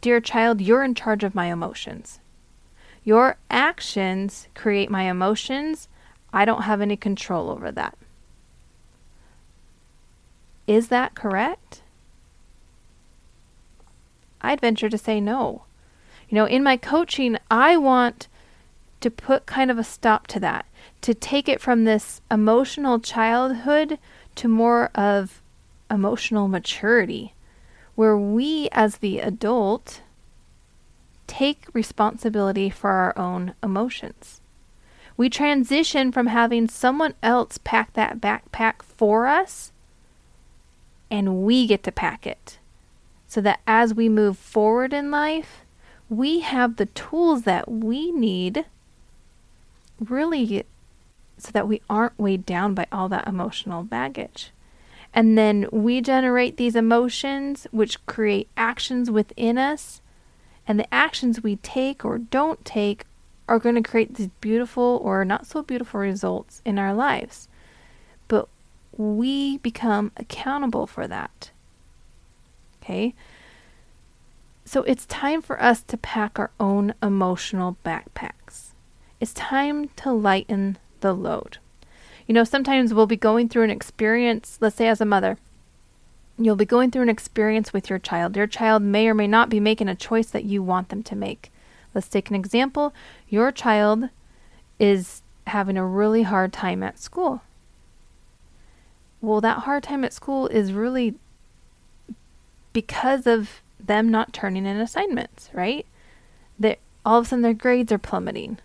Dear 0.00 0.20
child, 0.20 0.60
you're 0.60 0.82
in 0.82 0.94
charge 0.94 1.24
of 1.24 1.34
my 1.34 1.46
emotions. 1.52 2.20
Your 3.04 3.36
actions 3.50 4.48
create 4.54 4.90
my 4.90 5.02
emotions. 5.04 5.88
I 6.32 6.44
don't 6.44 6.62
have 6.62 6.80
any 6.80 6.96
control 6.96 7.50
over 7.50 7.70
that. 7.72 7.98
Is 10.66 10.88
that 10.88 11.14
correct? 11.14 11.82
I'd 14.40 14.60
venture 14.60 14.88
to 14.88 14.98
say 14.98 15.20
no. 15.20 15.64
You 16.28 16.36
know, 16.36 16.46
in 16.46 16.62
my 16.62 16.76
coaching, 16.76 17.36
I 17.50 17.76
want 17.76 18.28
to 19.00 19.10
put 19.10 19.46
kind 19.46 19.70
of 19.70 19.78
a 19.78 19.84
stop 19.84 20.26
to 20.28 20.40
that, 20.40 20.66
to 21.00 21.12
take 21.12 21.48
it 21.48 21.60
from 21.60 21.84
this 21.84 22.20
emotional 22.30 23.00
childhood 23.00 23.98
to 24.36 24.48
more 24.48 24.90
of 24.94 25.42
emotional 25.90 26.48
maturity 26.48 27.34
where 28.00 28.16
we, 28.16 28.66
as 28.72 28.96
the 28.96 29.18
adult, 29.18 30.00
take 31.26 31.66
responsibility 31.74 32.70
for 32.70 32.88
our 32.88 33.12
own 33.18 33.52
emotions. 33.62 34.40
We 35.18 35.28
transition 35.28 36.10
from 36.10 36.28
having 36.28 36.66
someone 36.66 37.12
else 37.22 37.58
pack 37.62 37.92
that 37.92 38.18
backpack 38.18 38.80
for 38.82 39.26
us, 39.26 39.70
and 41.10 41.42
we 41.42 41.66
get 41.66 41.82
to 41.82 41.92
pack 41.92 42.26
it. 42.26 42.58
So 43.28 43.42
that 43.42 43.60
as 43.66 43.92
we 43.92 44.08
move 44.08 44.38
forward 44.38 44.94
in 44.94 45.10
life, 45.10 45.66
we 46.08 46.40
have 46.40 46.76
the 46.76 46.86
tools 46.86 47.42
that 47.42 47.70
we 47.70 48.12
need 48.12 48.64
really 50.00 50.64
so 51.36 51.50
that 51.52 51.68
we 51.68 51.82
aren't 51.90 52.18
weighed 52.18 52.46
down 52.46 52.72
by 52.72 52.86
all 52.90 53.10
that 53.10 53.28
emotional 53.28 53.82
baggage. 53.82 54.52
And 55.12 55.36
then 55.36 55.66
we 55.72 56.00
generate 56.00 56.56
these 56.56 56.76
emotions, 56.76 57.66
which 57.72 58.04
create 58.06 58.48
actions 58.56 59.10
within 59.10 59.58
us. 59.58 60.00
And 60.66 60.78
the 60.78 60.94
actions 60.94 61.42
we 61.42 61.56
take 61.56 62.04
or 62.04 62.18
don't 62.18 62.64
take 62.64 63.06
are 63.48 63.58
going 63.58 63.74
to 63.74 63.82
create 63.82 64.14
these 64.14 64.28
beautiful 64.40 65.00
or 65.02 65.24
not 65.24 65.46
so 65.46 65.62
beautiful 65.62 65.98
results 65.98 66.62
in 66.64 66.78
our 66.78 66.94
lives. 66.94 67.48
But 68.28 68.48
we 68.96 69.58
become 69.58 70.12
accountable 70.16 70.86
for 70.86 71.08
that. 71.08 71.50
Okay? 72.80 73.14
So 74.64 74.82
it's 74.84 75.06
time 75.06 75.42
for 75.42 75.60
us 75.60 75.82
to 75.82 75.96
pack 75.96 76.38
our 76.38 76.52
own 76.60 76.94
emotional 77.02 77.76
backpacks. 77.84 78.68
It's 79.18 79.34
time 79.34 79.88
to 79.96 80.12
lighten 80.12 80.78
the 81.00 81.12
load. 81.12 81.58
You 82.30 82.34
know, 82.34 82.44
sometimes 82.44 82.94
we'll 82.94 83.08
be 83.08 83.16
going 83.16 83.48
through 83.48 83.64
an 83.64 83.70
experience, 83.70 84.56
let's 84.60 84.76
say 84.76 84.86
as 84.86 85.00
a 85.00 85.04
mother, 85.04 85.36
you'll 86.38 86.54
be 86.54 86.64
going 86.64 86.92
through 86.92 87.02
an 87.02 87.08
experience 87.08 87.72
with 87.72 87.90
your 87.90 87.98
child. 87.98 88.36
Your 88.36 88.46
child 88.46 88.84
may 88.84 89.08
or 89.08 89.14
may 89.14 89.26
not 89.26 89.48
be 89.48 89.58
making 89.58 89.88
a 89.88 89.96
choice 89.96 90.28
that 90.28 90.44
you 90.44 90.62
want 90.62 90.90
them 90.90 91.02
to 91.02 91.16
make. 91.16 91.50
Let's 91.92 92.06
take 92.06 92.30
an 92.30 92.36
example. 92.36 92.94
Your 93.28 93.50
child 93.50 94.10
is 94.78 95.22
having 95.48 95.76
a 95.76 95.84
really 95.84 96.22
hard 96.22 96.52
time 96.52 96.84
at 96.84 97.00
school. 97.00 97.42
Well, 99.20 99.40
that 99.40 99.64
hard 99.64 99.82
time 99.82 100.04
at 100.04 100.12
school 100.12 100.46
is 100.46 100.72
really 100.72 101.16
because 102.72 103.26
of 103.26 103.60
them 103.80 104.08
not 104.08 104.32
turning 104.32 104.66
in 104.66 104.76
assignments, 104.76 105.50
right? 105.52 105.84
That 106.60 106.78
all 107.04 107.18
of 107.18 107.26
a 107.26 107.28
sudden 107.30 107.42
their 107.42 107.54
grades 107.54 107.90
are 107.90 107.98
plummeting. 107.98 108.58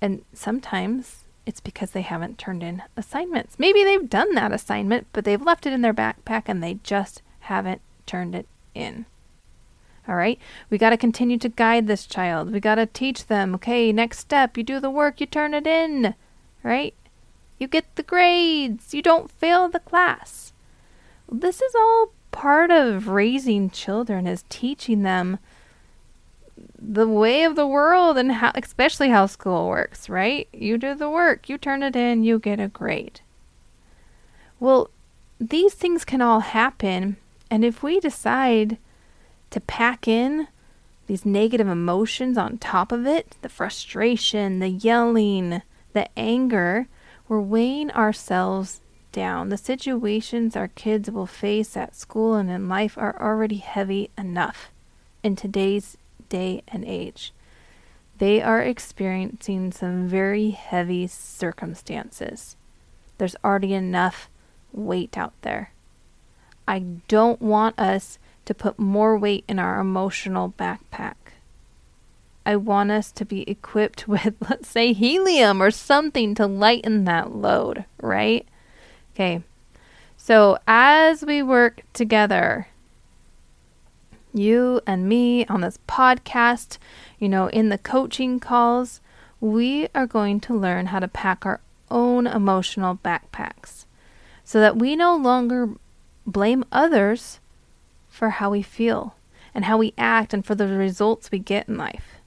And 0.00 0.24
sometimes 0.32 1.21
it's 1.44 1.60
because 1.60 1.90
they 1.90 2.02
haven't 2.02 2.38
turned 2.38 2.62
in 2.62 2.82
assignments. 2.96 3.58
Maybe 3.58 3.84
they've 3.84 4.08
done 4.08 4.34
that 4.34 4.52
assignment, 4.52 5.06
but 5.12 5.24
they've 5.24 5.42
left 5.42 5.66
it 5.66 5.72
in 5.72 5.82
their 5.82 5.94
backpack 5.94 6.44
and 6.46 6.62
they 6.62 6.78
just 6.82 7.22
haven't 7.40 7.80
turned 8.06 8.34
it 8.34 8.46
in. 8.74 9.06
All 10.08 10.16
right, 10.16 10.38
we 10.68 10.78
got 10.78 10.90
to 10.90 10.96
continue 10.96 11.38
to 11.38 11.48
guide 11.48 11.86
this 11.86 12.06
child. 12.06 12.52
We 12.52 12.58
got 12.58 12.74
to 12.74 12.86
teach 12.86 13.26
them, 13.26 13.54
okay, 13.54 13.92
next 13.92 14.18
step, 14.18 14.56
you 14.56 14.64
do 14.64 14.80
the 14.80 14.90
work, 14.90 15.20
you 15.20 15.26
turn 15.26 15.54
it 15.54 15.66
in, 15.66 16.14
right? 16.62 16.94
You 17.58 17.68
get 17.68 17.94
the 17.94 18.02
grades, 18.02 18.92
you 18.94 19.02
don't 19.02 19.30
fail 19.30 19.68
the 19.68 19.78
class. 19.78 20.52
This 21.30 21.62
is 21.62 21.74
all 21.76 22.12
part 22.32 22.70
of 22.72 23.08
raising 23.08 23.70
children 23.70 24.26
is 24.26 24.44
teaching 24.48 25.02
them 25.02 25.38
the 26.84 27.06
way 27.06 27.44
of 27.44 27.54
the 27.54 27.66
world 27.66 28.18
and 28.18 28.32
how 28.32 28.50
especially 28.54 29.10
how 29.10 29.26
school 29.26 29.68
works, 29.68 30.08
right? 30.08 30.48
You 30.52 30.78
do 30.78 30.94
the 30.94 31.08
work, 31.08 31.48
you 31.48 31.56
turn 31.56 31.82
it 31.82 31.94
in, 31.94 32.24
you 32.24 32.38
get 32.38 32.58
a 32.58 32.68
grade. 32.68 33.20
Well, 34.58 34.90
these 35.40 35.74
things 35.74 36.04
can 36.04 36.20
all 36.20 36.40
happen, 36.40 37.16
and 37.50 37.64
if 37.64 37.82
we 37.82 38.00
decide 38.00 38.78
to 39.50 39.60
pack 39.60 40.08
in 40.08 40.48
these 41.06 41.26
negative 41.26 41.68
emotions 41.68 42.38
on 42.38 42.58
top 42.58 42.90
of 42.90 43.06
it, 43.06 43.36
the 43.42 43.48
frustration, 43.48 44.60
the 44.60 44.68
yelling, 44.68 45.62
the 45.92 46.08
anger, 46.18 46.86
we're 47.28 47.40
weighing 47.40 47.90
ourselves 47.90 48.80
down. 49.10 49.50
The 49.50 49.56
situations 49.56 50.56
our 50.56 50.68
kids 50.68 51.10
will 51.10 51.26
face 51.26 51.76
at 51.76 51.94
school 51.94 52.34
and 52.34 52.50
in 52.50 52.68
life 52.68 52.96
are 52.96 53.20
already 53.20 53.56
heavy 53.56 54.10
enough 54.16 54.70
in 55.22 55.36
today's 55.36 55.96
day 56.32 56.62
and 56.66 56.82
age. 56.86 57.32
They 58.16 58.40
are 58.40 58.62
experiencing 58.62 59.70
some 59.72 60.08
very 60.08 60.50
heavy 60.50 61.06
circumstances. 61.06 62.56
There's 63.18 63.36
already 63.44 63.74
enough 63.74 64.30
weight 64.72 65.18
out 65.18 65.34
there. 65.42 65.72
I 66.66 66.78
don't 67.06 67.42
want 67.42 67.78
us 67.78 68.18
to 68.46 68.54
put 68.54 68.78
more 68.78 69.18
weight 69.18 69.44
in 69.46 69.58
our 69.58 69.78
emotional 69.78 70.54
backpack. 70.58 71.16
I 72.46 72.56
want 72.56 72.90
us 72.90 73.12
to 73.12 73.26
be 73.26 73.48
equipped 73.48 74.08
with, 74.14 74.34
let's 74.48 74.68
say, 74.68 74.94
helium 74.94 75.62
or 75.62 75.70
something 75.70 76.34
to 76.36 76.46
lighten 76.46 77.04
that 77.04 77.34
load, 77.34 77.84
right? 78.00 78.46
Okay. 79.14 79.42
So, 80.16 80.58
as 80.66 81.22
we 81.24 81.42
work 81.42 81.82
together, 81.92 82.68
you 84.32 84.80
and 84.86 85.08
me 85.08 85.46
on 85.46 85.60
this 85.60 85.78
podcast, 85.88 86.78
you 87.18 87.28
know, 87.28 87.48
in 87.48 87.68
the 87.68 87.78
coaching 87.78 88.40
calls, 88.40 89.00
we 89.40 89.88
are 89.94 90.06
going 90.06 90.40
to 90.40 90.56
learn 90.56 90.86
how 90.86 91.00
to 91.00 91.08
pack 91.08 91.44
our 91.44 91.60
own 91.90 92.26
emotional 92.26 92.96
backpacks 92.96 93.84
so 94.44 94.60
that 94.60 94.76
we 94.76 94.96
no 94.96 95.16
longer 95.16 95.70
blame 96.26 96.64
others 96.72 97.40
for 98.08 98.30
how 98.30 98.50
we 98.50 98.62
feel 98.62 99.14
and 99.54 99.64
how 99.66 99.76
we 99.76 99.92
act 99.98 100.32
and 100.32 100.44
for 100.44 100.54
the 100.54 100.66
results 100.66 101.30
we 101.30 101.38
get 101.38 101.68
in 101.68 101.76
life. 101.76 102.20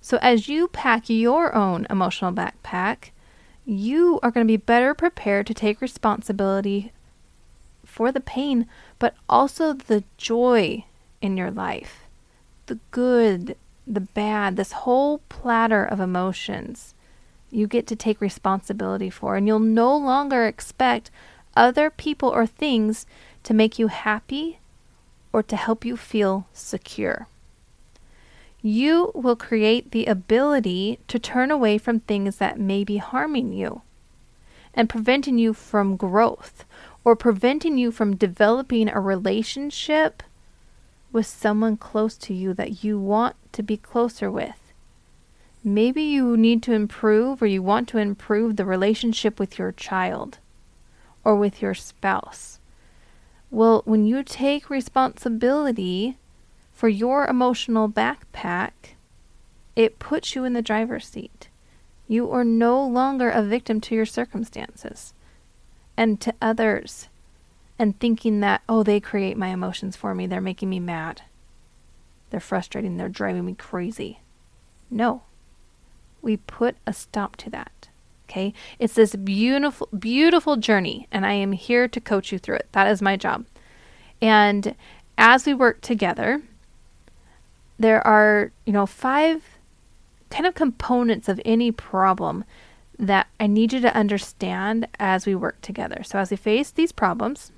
So, 0.00 0.18
as 0.22 0.48
you 0.48 0.68
pack 0.68 1.08
your 1.08 1.54
own 1.54 1.86
emotional 1.90 2.32
backpack, 2.32 3.10
you 3.64 4.20
are 4.22 4.30
going 4.30 4.46
to 4.46 4.50
be 4.50 4.56
better 4.56 4.94
prepared 4.94 5.46
to 5.48 5.54
take 5.54 5.80
responsibility 5.80 6.92
for 7.84 8.12
the 8.12 8.20
pain, 8.20 8.66
but 8.98 9.14
also 9.28 9.72
the 9.72 10.04
joy 10.16 10.84
in 11.20 11.36
your 11.36 11.50
life. 11.50 12.04
The 12.66 12.78
good, 12.90 13.56
the 13.86 14.00
bad, 14.00 14.56
this 14.56 14.72
whole 14.72 15.18
platter 15.28 15.84
of 15.84 16.00
emotions 16.00 16.94
you 17.50 17.66
get 17.66 17.86
to 17.86 17.96
take 17.96 18.20
responsibility 18.20 19.10
for. 19.10 19.36
And 19.36 19.46
you'll 19.46 19.58
no 19.58 19.96
longer 19.96 20.46
expect 20.46 21.10
other 21.56 21.90
people 21.90 22.28
or 22.28 22.46
things 22.46 23.06
to 23.44 23.54
make 23.54 23.78
you 23.78 23.86
happy 23.86 24.58
or 25.32 25.42
to 25.44 25.56
help 25.56 25.84
you 25.84 25.96
feel 25.96 26.46
secure. 26.52 27.28
You 28.62 29.12
will 29.14 29.36
create 29.36 29.92
the 29.92 30.06
ability 30.06 30.98
to 31.08 31.18
turn 31.18 31.50
away 31.50 31.78
from 31.78 32.00
things 32.00 32.36
that 32.36 32.58
may 32.58 32.84
be 32.84 32.96
harming 32.96 33.52
you 33.52 33.82
and 34.74 34.88
preventing 34.88 35.38
you 35.38 35.54
from 35.54 35.96
growth 35.96 36.64
or 37.04 37.14
preventing 37.14 37.78
you 37.78 37.92
from 37.92 38.16
developing 38.16 38.88
a 38.88 39.00
relationship 39.00 40.22
with 41.16 41.24
someone 41.24 41.78
close 41.78 42.14
to 42.18 42.34
you 42.34 42.52
that 42.52 42.84
you 42.84 43.00
want 43.00 43.34
to 43.50 43.62
be 43.62 43.78
closer 43.78 44.30
with. 44.30 44.70
Maybe 45.64 46.02
you 46.02 46.36
need 46.36 46.62
to 46.64 46.74
improve 46.74 47.40
or 47.40 47.46
you 47.46 47.62
want 47.62 47.88
to 47.88 47.96
improve 47.96 48.56
the 48.56 48.66
relationship 48.66 49.40
with 49.40 49.58
your 49.58 49.72
child 49.72 50.36
or 51.24 51.34
with 51.34 51.62
your 51.62 51.72
spouse. 51.72 52.58
Well, 53.50 53.80
when 53.86 54.04
you 54.04 54.22
take 54.24 54.68
responsibility 54.68 56.18
for 56.74 56.90
your 56.90 57.26
emotional 57.26 57.88
backpack, 57.88 58.72
it 59.74 59.98
puts 59.98 60.34
you 60.34 60.44
in 60.44 60.52
the 60.52 60.60
driver's 60.60 61.08
seat. 61.08 61.48
You 62.06 62.30
are 62.30 62.44
no 62.44 62.86
longer 62.86 63.30
a 63.30 63.42
victim 63.42 63.80
to 63.80 63.94
your 63.94 64.04
circumstances 64.04 65.14
and 65.96 66.20
to 66.20 66.34
others 66.42 67.08
and 67.78 67.98
thinking 67.98 68.40
that, 68.40 68.62
oh, 68.68 68.82
they 68.82 69.00
create 69.00 69.36
my 69.36 69.48
emotions 69.48 69.96
for 69.96 70.14
me. 70.14 70.26
They're 70.26 70.40
making 70.40 70.70
me 70.70 70.80
mad. 70.80 71.22
They're 72.30 72.40
frustrating. 72.40 72.96
They're 72.96 73.08
driving 73.08 73.44
me 73.44 73.54
crazy. 73.54 74.20
No. 74.90 75.22
We 76.22 76.38
put 76.38 76.76
a 76.86 76.92
stop 76.92 77.36
to 77.36 77.50
that. 77.50 77.88
Okay? 78.28 78.52
It's 78.78 78.94
this 78.94 79.14
beautiful, 79.14 79.88
beautiful 79.96 80.56
journey, 80.56 81.06
and 81.12 81.24
I 81.24 81.34
am 81.34 81.52
here 81.52 81.86
to 81.86 82.00
coach 82.00 82.32
you 82.32 82.38
through 82.38 82.56
it. 82.56 82.68
That 82.72 82.88
is 82.88 83.00
my 83.00 83.16
job. 83.16 83.44
And 84.20 84.74
as 85.18 85.46
we 85.46 85.54
work 85.54 85.80
together, 85.80 86.42
there 87.78 88.04
are, 88.06 88.52
you 88.64 88.72
know, 88.72 88.86
five 88.86 89.44
kind 90.30 90.46
of 90.46 90.54
components 90.54 91.28
of 91.28 91.40
any 91.44 91.70
problem 91.70 92.44
that 92.98 93.26
I 93.38 93.46
need 93.46 93.72
you 93.72 93.80
to 93.80 93.94
understand 93.94 94.88
as 94.98 95.26
we 95.26 95.34
work 95.34 95.60
together. 95.60 96.02
So, 96.02 96.18
as 96.18 96.30
we 96.30 96.36
face 96.36 96.70
these 96.70 96.92
problems, 96.92 97.52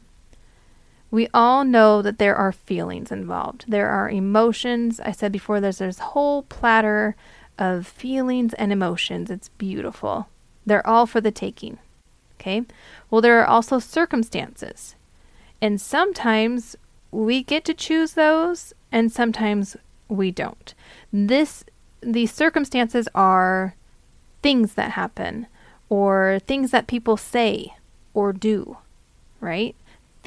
we 1.10 1.28
all 1.32 1.64
know 1.64 2.02
that 2.02 2.18
there 2.18 2.36
are 2.36 2.52
feelings 2.52 3.10
involved. 3.10 3.64
There 3.68 3.88
are 3.88 4.10
emotions. 4.10 5.00
I 5.00 5.12
said 5.12 5.32
before, 5.32 5.60
there's 5.60 5.78
this 5.78 5.98
whole 5.98 6.42
platter 6.42 7.16
of 7.58 7.86
feelings 7.86 8.54
and 8.54 8.72
emotions. 8.72 9.30
It's 9.30 9.48
beautiful. 9.50 10.28
They're 10.66 10.86
all 10.86 11.06
for 11.06 11.20
the 11.20 11.30
taking. 11.30 11.78
Okay? 12.38 12.62
Well, 13.10 13.20
there 13.20 13.40
are 13.40 13.46
also 13.46 13.78
circumstances. 13.78 14.94
And 15.60 15.80
sometimes 15.80 16.76
we 17.10 17.42
get 17.42 17.64
to 17.64 17.74
choose 17.74 18.12
those, 18.12 18.74
and 18.92 19.10
sometimes 19.10 19.76
we 20.08 20.30
don't. 20.30 20.74
This 21.12 21.64
these 22.00 22.32
circumstances 22.32 23.08
are 23.12 23.74
things 24.40 24.74
that 24.74 24.92
happen 24.92 25.48
or 25.88 26.38
things 26.46 26.70
that 26.70 26.86
people 26.86 27.16
say 27.16 27.74
or 28.14 28.32
do, 28.32 28.76
right? 29.40 29.74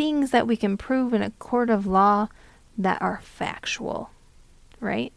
Things 0.01 0.31
that 0.31 0.47
we 0.47 0.57
can 0.57 0.77
prove 0.77 1.13
in 1.13 1.21
a 1.21 1.29
court 1.29 1.69
of 1.69 1.85
law 1.85 2.29
that 2.75 2.99
are 3.03 3.21
factual, 3.23 4.09
right? 4.79 5.13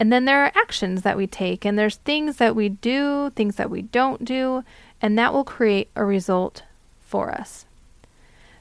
And 0.00 0.12
then 0.12 0.24
there 0.24 0.42
are 0.42 0.50
actions 0.56 1.02
that 1.02 1.16
we 1.16 1.28
take, 1.28 1.64
and 1.64 1.78
there's 1.78 1.98
things 1.98 2.38
that 2.38 2.56
we 2.56 2.68
do, 2.68 3.30
things 3.36 3.54
that 3.54 3.70
we 3.70 3.80
don't 3.80 4.24
do, 4.24 4.64
and 5.00 5.16
that 5.16 5.32
will 5.32 5.44
create 5.44 5.88
a 5.94 6.04
result 6.04 6.64
for 6.98 7.30
us. 7.30 7.66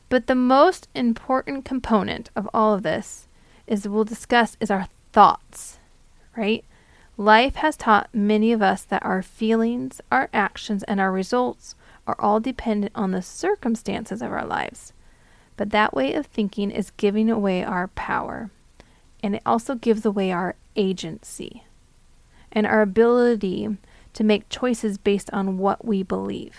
But 0.10 0.28
the 0.28 0.36
most 0.36 0.90
important 0.94 1.66
component 1.66 2.30
of 2.36 2.48
all 2.54 2.76
of 2.76 2.84
this 2.84 3.28
is 3.66 3.88
we'll 3.88 4.04
discuss 4.04 4.58
is 4.60 4.70
our 4.70 4.88
thoughts, 5.12 5.80
right? 6.36 6.64
Life 7.18 7.56
has 7.56 7.76
taught 7.76 8.14
many 8.14 8.52
of 8.52 8.62
us 8.62 8.84
that 8.84 9.04
our 9.04 9.24
feelings, 9.24 10.02
our 10.12 10.30
actions, 10.36 10.84
and 10.84 11.00
our 11.00 11.12
results 11.12 11.74
are 12.06 12.16
all 12.20 12.40
dependent 12.40 12.92
on 12.94 13.10
the 13.10 13.24
circumstances 13.24 14.22
of 14.22 14.32
our 14.32 14.46
lives. 14.46 14.94
But 15.58 15.72
that 15.72 15.94
way 15.94 16.14
of 16.14 16.28
thinking 16.28 16.72
is 16.72 16.92
giving 16.92 17.30
away 17.30 17.64
our 17.64 17.90
power, 17.90 18.52
and 19.22 19.36
it 19.36 19.42
also 19.46 19.76
gives 19.76 20.06
away 20.06 20.32
our 20.32 20.56
agency 20.76 21.64
and 22.52 22.66
our 22.66 22.82
ability 22.82 23.78
to 24.14 24.24
make 24.24 24.50
choices 24.50 24.98
based 24.98 25.30
on 25.34 25.58
what 25.58 25.84
we 25.84 26.04
believe. 26.04 26.56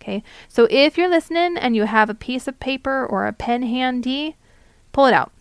Okay, 0.00 0.22
so 0.48 0.68
if 0.70 0.98
you're 0.98 1.08
listening 1.08 1.56
and 1.56 1.74
you 1.74 1.84
have 1.84 2.10
a 2.10 2.14
piece 2.14 2.46
of 2.46 2.60
paper 2.60 3.06
or 3.06 3.26
a 3.26 3.32
pen 3.32 3.62
handy, 3.62 4.36
pull 4.92 5.06
it 5.06 5.14
out. 5.14 5.32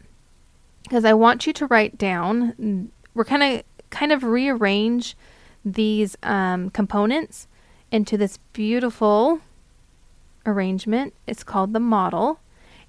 Because 0.83 1.05
I 1.05 1.13
want 1.13 1.45
you 1.45 1.53
to 1.53 1.67
write 1.67 1.97
down 1.97 2.91
we're 3.15 3.25
kind 3.25 3.41
of 3.41 3.63
kind 3.89 4.11
of 4.11 4.23
rearrange 4.23 5.15
these 5.63 6.15
um, 6.21 6.69
components 6.69 7.47
into 7.91 8.17
this 8.17 8.37
beautiful 8.53 9.39
arrangement. 10.45 11.13
It's 11.27 11.43
called 11.43 11.73
the 11.73 11.79
model. 11.79 12.39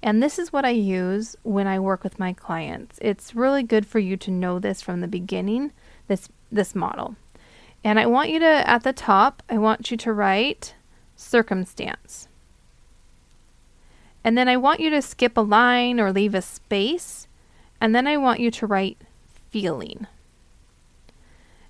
And 0.01 0.21
this 0.21 0.37
is 0.37 0.53
what 0.53 0.65
I 0.65 0.69
use 0.69 1.35
when 1.43 1.67
I 1.67 1.79
work 1.79 2.03
with 2.03 2.19
my 2.19 2.33
clients. 2.33 2.99
It's 3.01 3.35
really 3.35 3.63
good 3.63 3.85
for 3.85 3.99
you 3.99 4.15
to 4.17 4.31
know 4.31 4.59
this 4.59 4.81
from 4.81 5.01
the 5.01 5.07
beginning, 5.07 5.71
this 6.07 6.29
this 6.51 6.75
model. 6.75 7.15
And 7.83 7.99
I 7.99 8.05
want 8.05 8.29
you 8.29 8.39
to 8.39 8.69
at 8.69 8.83
the 8.83 8.93
top, 8.93 9.43
I 9.49 9.57
want 9.57 9.91
you 9.91 9.97
to 9.97 10.13
write 10.13 10.75
circumstance. 11.15 12.27
And 14.23 14.37
then 14.37 14.47
I 14.47 14.57
want 14.57 14.79
you 14.79 14.89
to 14.89 15.01
skip 15.01 15.37
a 15.37 15.41
line 15.41 15.99
or 15.99 16.11
leave 16.11 16.35
a 16.35 16.41
space. 16.41 17.27
And 17.79 17.95
then 17.95 18.07
I 18.07 18.17
want 18.17 18.39
you 18.39 18.51
to 18.51 18.67
write 18.67 18.97
feeling. 19.49 20.05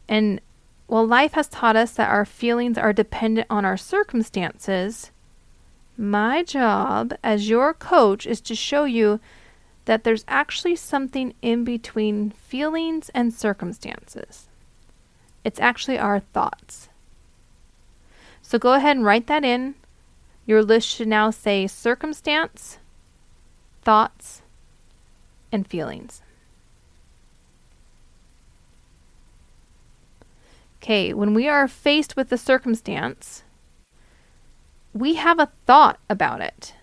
And 0.10 0.42
while 0.88 1.06
life 1.06 1.34
has 1.34 1.48
taught 1.48 1.76
us 1.76 1.92
that 1.92 2.10
our 2.10 2.26
feelings 2.26 2.78
are 2.78 2.94
dependent 2.94 3.48
on 3.50 3.66
our 3.66 3.78
circumstances, 3.78 5.12
my 5.98 6.44
job 6.44 7.14
as 7.24 7.50
your 7.50 7.74
coach 7.74 8.26
is 8.26 8.42
to 8.42 8.56
show 8.56 8.86
you 8.86 9.20
that 9.86 10.04
there's 10.04 10.26
actually 10.28 10.76
something 10.76 11.34
in 11.42 11.64
between 11.64 12.32
feelings 12.32 13.10
and 13.14 13.34
circumstances. 13.34 14.48
It's 15.44 15.60
actually 15.60 15.98
our 15.98 16.20
thoughts. 16.20 16.90
So 18.42 18.60
go 18.60 18.74
ahead 18.74 18.98
and 18.98 19.06
write 19.06 19.28
that 19.28 19.44
in. 19.44 19.76
Your 20.46 20.64
list 20.64 20.88
should 20.88 21.08
now 21.08 21.32
say 21.32 21.68
circumstance, 21.68 22.80
thoughts, 23.82 24.42
and 25.52 25.68
feelings. 25.68 26.22
Okay, 30.82 31.14
when 31.14 31.34
we 31.34 31.48
are 31.48 31.68
faced 31.68 32.16
with 32.16 32.30
the 32.30 32.38
circumstance, 32.38 33.44
we 35.00 35.16
have 35.16 35.40
a 35.40 35.52
thought 35.66 36.00
about 36.10 36.42
it. 36.42 36.74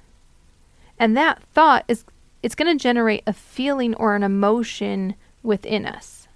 And 0.98 1.16
that 1.16 1.42
thought 1.52 1.84
is 1.88 2.04
it's 2.42 2.54
going 2.54 2.76
to 2.76 2.82
generate 2.82 3.22
a 3.26 3.32
feeling 3.32 3.94
or 3.94 4.14
an 4.14 4.22
emotion 4.22 5.14
within 5.42 5.86
us. 5.86 6.28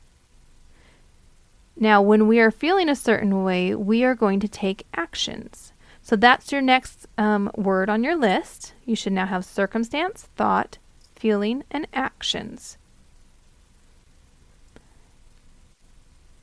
Now, 1.77 2.03
when 2.03 2.27
we 2.27 2.41
are 2.41 2.51
feeling 2.51 2.88
a 2.88 2.97
certain 2.97 3.45
way, 3.45 3.75
we 3.75 4.03
are 4.03 4.14
going 4.14 4.41
to 4.41 4.49
take 4.49 4.87
actions. 4.95 5.73
So 6.03 6.17
that's 6.17 6.51
your 6.51 6.62
next 6.62 7.07
um, 7.17 7.51
word 7.55 7.88
on 7.88 8.03
your 8.03 8.17
list. 8.17 8.73
You 8.85 8.97
should 8.97 9.12
now 9.12 9.27
have 9.27 9.45
circumstance, 9.45 10.29
thought, 10.37 10.79
feeling, 11.14 11.64
and 11.71 11.87
actions. 11.93 12.79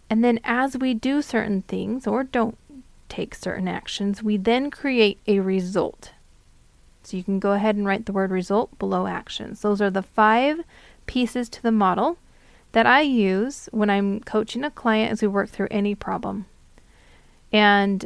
And 0.09 0.23
then 0.23 0.39
as 0.43 0.77
we 0.77 0.93
do 0.93 1.21
certain 1.21 1.63
things 1.63 2.05
or 2.05 2.23
don't 2.23 2.57
take 3.09 3.35
certain 3.35 3.67
actions, 3.67 4.23
we 4.23 4.37
then 4.37 4.71
create 4.71 5.19
a 5.27 5.39
result. 5.39 6.11
So 7.03 7.17
you 7.17 7.23
can 7.23 7.39
go 7.39 7.51
ahead 7.51 7.75
and 7.75 7.85
write 7.85 8.05
the 8.05 8.11
word 8.11 8.31
result 8.31 8.77
below 8.79 9.07
actions. 9.07 9.61
Those 9.61 9.81
are 9.81 9.91
the 9.91 10.01
five 10.01 10.61
pieces 11.05 11.49
to 11.49 11.61
the 11.61 11.71
model 11.71 12.17
that 12.71 12.85
I 12.85 13.01
use 13.01 13.69
when 13.71 13.89
I'm 13.89 14.19
coaching 14.21 14.63
a 14.63 14.71
client 14.71 15.11
as 15.11 15.21
we 15.21 15.27
work 15.27 15.49
through 15.49 15.67
any 15.71 15.95
problem. 15.95 16.45
And 17.53 18.05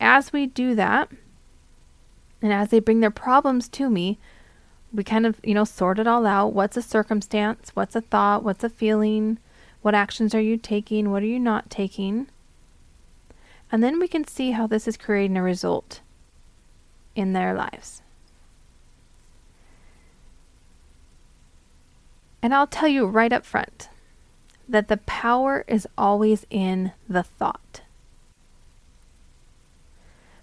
as 0.00 0.32
we 0.32 0.46
do 0.46 0.74
that, 0.74 1.10
and 2.40 2.52
as 2.52 2.70
they 2.70 2.80
bring 2.80 3.00
their 3.00 3.10
problems 3.10 3.68
to 3.68 3.90
me, 3.90 4.18
we 4.92 5.04
kind 5.04 5.26
of, 5.26 5.40
you 5.42 5.54
know, 5.54 5.64
sort 5.64 5.98
it 5.98 6.06
all 6.06 6.26
out. 6.26 6.52
What's 6.52 6.76
a 6.76 6.82
circumstance? 6.82 7.70
What's 7.74 7.96
a 7.96 8.00
thought? 8.00 8.42
What's 8.42 8.64
a 8.64 8.68
feeling? 8.68 9.38
What 9.80 9.94
actions 9.94 10.34
are 10.34 10.40
you 10.40 10.56
taking? 10.56 11.10
What 11.10 11.22
are 11.22 11.26
you 11.26 11.38
not 11.38 11.70
taking? 11.70 12.28
And 13.72 13.82
then 13.82 13.98
we 13.98 14.06
can 14.06 14.26
see 14.26 14.50
how 14.50 14.66
this 14.66 14.86
is 14.86 14.98
creating 14.98 15.38
a 15.38 15.42
result 15.42 16.02
in 17.16 17.32
their 17.32 17.54
lives. 17.54 18.02
And 22.42 22.54
I'll 22.54 22.66
tell 22.66 22.88
you 22.88 23.06
right 23.06 23.32
up 23.32 23.46
front 23.46 23.88
that 24.68 24.88
the 24.88 24.98
power 24.98 25.64
is 25.66 25.88
always 25.96 26.44
in 26.50 26.92
the 27.08 27.22
thought. 27.22 27.80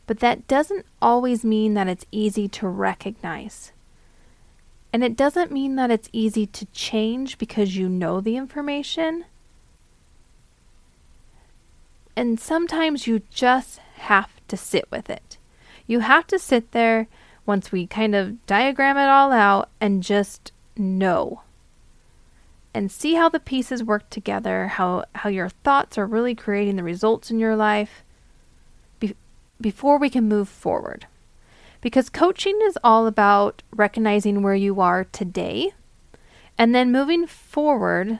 But 0.07 0.19
that 0.21 0.47
doesn't 0.47 0.87
always 0.99 1.45
mean 1.45 1.75
that 1.75 1.87
it's 1.87 2.05
easy 2.11 2.47
to 2.47 2.67
recognize. 2.67 3.71
And 4.91 5.03
it 5.03 5.15
doesn't 5.15 5.51
mean 5.51 5.75
that 5.75 5.91
it's 5.91 6.09
easy 6.11 6.47
to 6.47 6.65
change 6.67 7.37
because 7.37 7.77
you 7.77 7.87
know 7.87 8.21
the 8.21 8.37
information. 8.37 9.25
And 12.19 12.37
sometimes 12.37 13.07
you 13.07 13.21
just 13.29 13.79
have 13.95 14.29
to 14.49 14.57
sit 14.57 14.91
with 14.91 15.09
it. 15.09 15.37
You 15.87 16.01
have 16.01 16.27
to 16.27 16.37
sit 16.37 16.73
there 16.73 17.07
once 17.45 17.71
we 17.71 17.87
kind 17.87 18.13
of 18.13 18.45
diagram 18.45 18.97
it 18.97 19.07
all 19.07 19.31
out 19.31 19.69
and 19.79 20.03
just 20.03 20.51
know 20.75 21.43
and 22.73 22.91
see 22.91 23.13
how 23.13 23.29
the 23.29 23.39
pieces 23.39 23.85
work 23.85 24.09
together, 24.09 24.67
how, 24.67 25.05
how 25.15 25.29
your 25.29 25.47
thoughts 25.47 25.97
are 25.97 26.05
really 26.05 26.35
creating 26.35 26.75
the 26.75 26.83
results 26.83 27.31
in 27.31 27.39
your 27.39 27.55
life 27.55 28.03
be- 28.99 29.15
before 29.61 29.97
we 29.97 30.09
can 30.09 30.27
move 30.27 30.49
forward. 30.49 31.07
Because 31.79 32.09
coaching 32.09 32.59
is 32.63 32.77
all 32.83 33.07
about 33.07 33.63
recognizing 33.71 34.43
where 34.43 34.55
you 34.55 34.81
are 34.81 35.05
today 35.05 35.71
and 36.57 36.75
then 36.75 36.91
moving 36.91 37.25
forward 37.27 38.19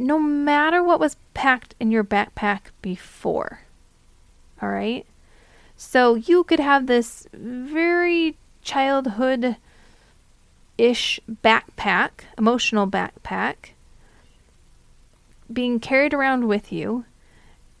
no 0.00 0.18
matter 0.18 0.82
what 0.82 0.98
was 0.98 1.16
packed 1.40 1.74
in 1.80 1.90
your 1.90 2.04
backpack 2.04 2.64
before. 2.82 3.60
All 4.60 4.68
right? 4.68 5.06
So 5.74 6.14
you 6.14 6.44
could 6.44 6.60
have 6.60 6.86
this 6.86 7.26
very 7.32 8.36
childhood 8.60 9.56
ish 10.76 11.18
backpack, 11.42 12.10
emotional 12.36 12.86
backpack, 12.86 13.70
being 15.50 15.80
carried 15.80 16.12
around 16.12 16.46
with 16.46 16.70
you, 16.70 17.06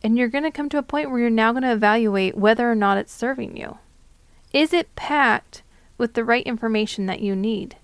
and 0.02 0.16
you're 0.16 0.28
going 0.28 0.44
to 0.44 0.50
come 0.50 0.70
to 0.70 0.78
a 0.78 0.82
point 0.82 1.10
where 1.10 1.20
you're 1.20 1.28
now 1.28 1.52
going 1.52 1.62
to 1.62 1.72
evaluate 1.72 2.38
whether 2.38 2.72
or 2.72 2.74
not 2.74 2.96
it's 2.96 3.12
serving 3.12 3.58
you. 3.58 3.76
Is 4.54 4.72
it 4.72 4.96
packed 4.96 5.62
with 5.98 6.14
the 6.14 6.24
right 6.24 6.46
information 6.46 7.04
that 7.04 7.20
you 7.20 7.36
need? 7.36 7.76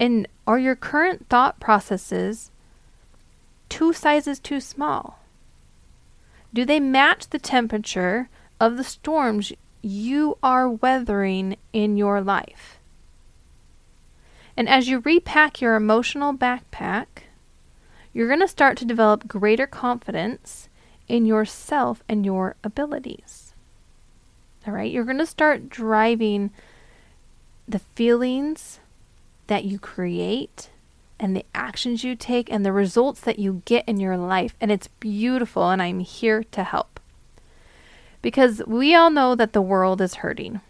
And 0.00 0.26
are 0.44 0.58
your 0.58 0.74
current 0.74 1.28
thought 1.28 1.60
processes 1.60 2.50
two 3.68 3.92
sizes 3.92 4.38
too 4.38 4.60
small? 4.60 5.20
Do 6.52 6.64
they 6.64 6.80
match 6.80 7.28
the 7.28 7.38
temperature 7.38 8.28
of 8.60 8.76
the 8.76 8.84
storms 8.84 9.52
you 9.82 10.38
are 10.42 10.68
weathering 10.68 11.56
in 11.72 11.96
your 11.96 12.20
life? 12.20 12.78
And 14.56 14.68
as 14.68 14.88
you 14.88 15.00
repack 15.00 15.60
your 15.60 15.74
emotional 15.74 16.32
backpack, 16.32 17.06
you're 18.12 18.28
going 18.28 18.40
to 18.40 18.48
start 18.48 18.78
to 18.78 18.86
develop 18.86 19.28
greater 19.28 19.66
confidence 19.66 20.70
in 21.08 21.26
yourself 21.26 22.02
and 22.08 22.24
your 22.24 22.56
abilities. 22.64 23.54
All 24.66 24.72
right, 24.72 24.90
you're 24.90 25.04
going 25.04 25.18
to 25.18 25.26
start 25.26 25.68
driving 25.68 26.50
the 27.68 27.78
feelings 27.78 28.80
that 29.46 29.64
you 29.64 29.78
create 29.78 30.70
and 31.18 31.36
the 31.36 31.46
actions 31.54 32.04
you 32.04 32.14
take 32.14 32.50
and 32.50 32.64
the 32.64 32.72
results 32.72 33.20
that 33.20 33.38
you 33.38 33.62
get 33.64 33.88
in 33.88 33.98
your 33.98 34.16
life. 34.16 34.54
And 34.60 34.70
it's 34.70 34.88
beautiful, 34.88 35.70
and 35.70 35.80
I'm 35.80 36.00
here 36.00 36.44
to 36.44 36.64
help. 36.64 37.00
Because 38.22 38.62
we 38.66 38.94
all 38.94 39.10
know 39.10 39.34
that 39.34 39.52
the 39.52 39.62
world 39.62 40.00
is 40.00 40.16
hurting, 40.16 40.60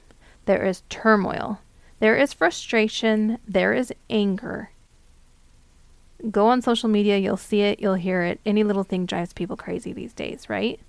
there 0.44 0.64
is 0.64 0.82
turmoil, 0.88 1.60
there 2.00 2.16
is 2.16 2.32
frustration, 2.32 3.38
there 3.48 3.72
is 3.72 3.92
anger. 4.10 4.70
Go 6.30 6.48
on 6.48 6.62
social 6.62 6.88
media, 6.88 7.18
you'll 7.18 7.36
see 7.36 7.62
it, 7.62 7.80
you'll 7.80 7.94
hear 7.94 8.22
it. 8.22 8.40
Any 8.44 8.64
little 8.64 8.84
thing 8.84 9.06
drives 9.06 9.32
people 9.32 9.56
crazy 9.56 9.92
these 9.92 10.12
days, 10.12 10.48
right? 10.48 10.80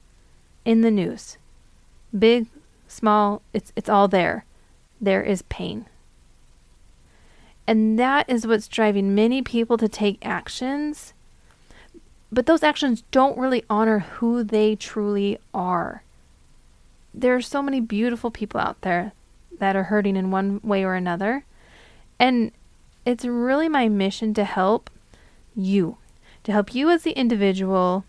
In 0.66 0.82
the 0.82 0.92
news. 0.92 1.38
Big, 2.18 2.48
small, 2.88 3.42
it's 3.54 3.72
it's 3.76 3.90
all 3.90 4.08
there. 4.08 4.46
There 5.00 5.22
is 5.22 5.44
pain. 5.44 5.86
And 7.68 8.00
that 8.00 8.30
is 8.30 8.48
what's 8.48 8.70
driving 8.70 9.14
many 9.14 9.42
people 9.42 9.78
to 9.78 9.90
take 9.90 10.26
actions. 10.26 11.14
But 12.32 12.46
those 12.46 12.64
actions 12.64 13.04
don't 13.12 13.38
really 13.38 13.66
honor 13.70 14.00
who 14.00 14.44
they 14.44 14.76
truly 14.76 15.38
are. 15.54 16.04
There 17.14 17.36
are 17.36 17.42
so 17.42 17.62
many 17.62 17.82
beautiful 17.82 18.32
people 18.32 18.62
out 18.62 18.82
there 18.82 19.12
that 19.60 19.76
are 19.76 19.84
hurting 19.84 20.16
in 20.16 20.32
one 20.32 20.62
way 20.64 20.84
or 20.84 20.94
another. 20.94 21.44
And 22.20 22.52
it's 23.06 23.26
really 23.26 23.68
my 23.68 23.90
mission 23.90 24.34
to 24.36 24.44
help 24.44 24.90
you, 25.56 25.98
to 26.44 26.52
help 26.52 26.74
you 26.74 26.90
as 26.90 27.04
the 27.04 27.12
individual 27.12 28.06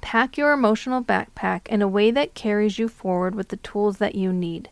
pack 0.00 0.38
your 0.38 0.52
emotional 0.52 1.02
backpack 1.02 1.66
in 1.68 1.82
a 1.82 1.88
way 1.88 2.10
that 2.10 2.34
carries 2.34 2.78
you 2.78 2.88
forward 2.88 3.34
with 3.34 3.48
the 3.48 3.56
tools 3.58 3.98
that 3.98 4.14
you 4.14 4.32
need 4.32 4.70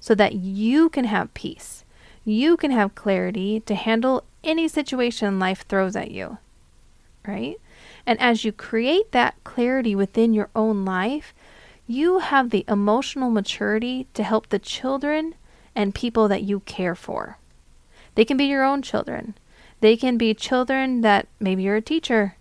so 0.00 0.14
that 0.14 0.34
you 0.34 0.88
can 0.88 1.04
have 1.04 1.32
peace. 1.34 1.84
You 2.28 2.56
can 2.56 2.72
have 2.72 2.96
clarity 2.96 3.60
to 3.60 3.76
handle 3.76 4.24
any 4.42 4.66
situation 4.66 5.38
life 5.38 5.64
throws 5.68 5.94
at 5.94 6.10
you. 6.10 6.38
Right? 7.24 7.60
And 8.04 8.20
as 8.20 8.44
you 8.44 8.50
create 8.50 9.12
that 9.12 9.36
clarity 9.44 9.94
within 9.94 10.34
your 10.34 10.50
own 10.54 10.84
life, 10.84 11.32
you 11.86 12.18
have 12.18 12.50
the 12.50 12.64
emotional 12.66 13.30
maturity 13.30 14.08
to 14.14 14.24
help 14.24 14.48
the 14.48 14.58
children 14.58 15.36
and 15.76 15.94
people 15.94 16.26
that 16.26 16.42
you 16.42 16.60
care 16.60 16.96
for. 16.96 17.38
They 18.16 18.24
can 18.24 18.36
be 18.36 18.46
your 18.46 18.64
own 18.64 18.82
children. 18.82 19.36
They 19.80 19.96
can 19.96 20.18
be 20.18 20.34
children 20.34 21.02
that 21.02 21.28
maybe 21.38 21.62
you're 21.62 21.76
a 21.76 21.82
teacher, 21.82 22.34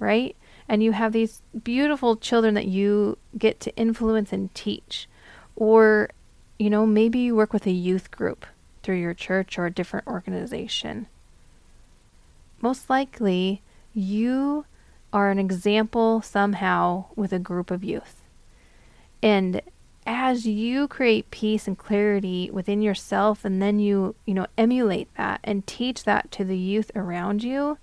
right? 0.00 0.34
And 0.68 0.82
you 0.82 0.90
have 0.90 1.12
these 1.12 1.42
beautiful 1.62 2.16
children 2.16 2.54
that 2.54 2.66
you 2.66 3.16
get 3.38 3.60
to 3.60 3.76
influence 3.76 4.32
and 4.32 4.52
teach. 4.56 5.08
Or, 5.54 6.10
you 6.58 6.68
know, 6.68 6.84
maybe 6.84 7.20
you 7.20 7.36
work 7.36 7.52
with 7.52 7.66
a 7.66 7.70
youth 7.70 8.10
group 8.10 8.44
through 8.90 8.98
your 8.98 9.14
church 9.14 9.56
or 9.56 9.66
a 9.66 9.70
different 9.70 10.04
organization. 10.08 11.06
Most 12.60 12.90
likely, 12.90 13.62
you 13.94 14.64
are 15.12 15.30
an 15.30 15.38
example 15.38 16.20
somehow 16.22 17.04
with 17.14 17.32
a 17.32 17.38
group 17.38 17.70
of 17.70 17.84
youth. 17.84 18.24
And 19.22 19.62
as 20.04 20.44
you 20.44 20.88
create 20.88 21.30
peace 21.30 21.68
and 21.68 21.78
clarity 21.78 22.50
within 22.52 22.82
yourself 22.82 23.44
and 23.44 23.62
then 23.62 23.78
you, 23.78 24.16
you 24.26 24.34
know, 24.34 24.48
emulate 24.58 25.06
that 25.16 25.38
and 25.44 25.64
teach 25.68 26.02
that 26.02 26.32
to 26.32 26.44
the 26.44 26.58
youth 26.58 26.90
around 26.96 27.44
you, 27.44 27.78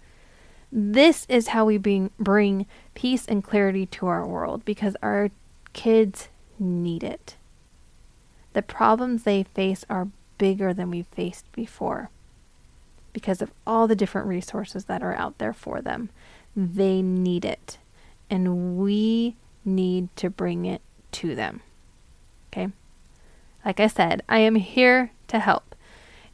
this 0.74 1.26
is 1.30 1.48
how 1.48 1.63
we 1.63 1.78
bring 1.78 2.12
bring 2.20 2.65
peace 2.96 3.26
and 3.26 3.46
clarity 3.46 3.86
to 3.86 4.08
our 4.08 4.28
world 4.28 4.65
because 4.65 4.98
our 5.02 5.32
kids 5.72 6.28
need 6.60 7.02
it. 7.02 7.38
The 8.52 8.62
problems 8.62 9.24
they 9.24 9.43
face 9.43 9.86
are 9.89 10.10
bigger 10.38 10.73
than 10.73 10.89
we've 10.89 11.08
faced 11.08 11.52
before 11.52 12.10
because 13.13 13.41
of 13.41 13.52
all 13.65 13.88
the 13.88 13.95
different 13.95 14.28
resources 14.28 14.86
that 14.86 15.02
are 15.02 15.15
out 15.15 15.38
there 15.39 15.54
for 15.54 15.82
them. 15.82 16.10
They 16.56 17.02
need 17.02 17.45
it. 17.45 17.78
And 18.30 18.78
we 18.78 19.36
need 19.65 20.15
to 20.17 20.30
bring 20.30 20.65
it 20.65 20.82
to 21.13 21.34
them. 21.34 21.62
Okay? 22.52 22.69
Like 23.65 23.80
I 23.80 23.88
said, 23.88 24.21
I 24.30 24.39
am 24.39 24.56
here 24.56 25.12
to 25.30 25.39
help. 25.39 25.76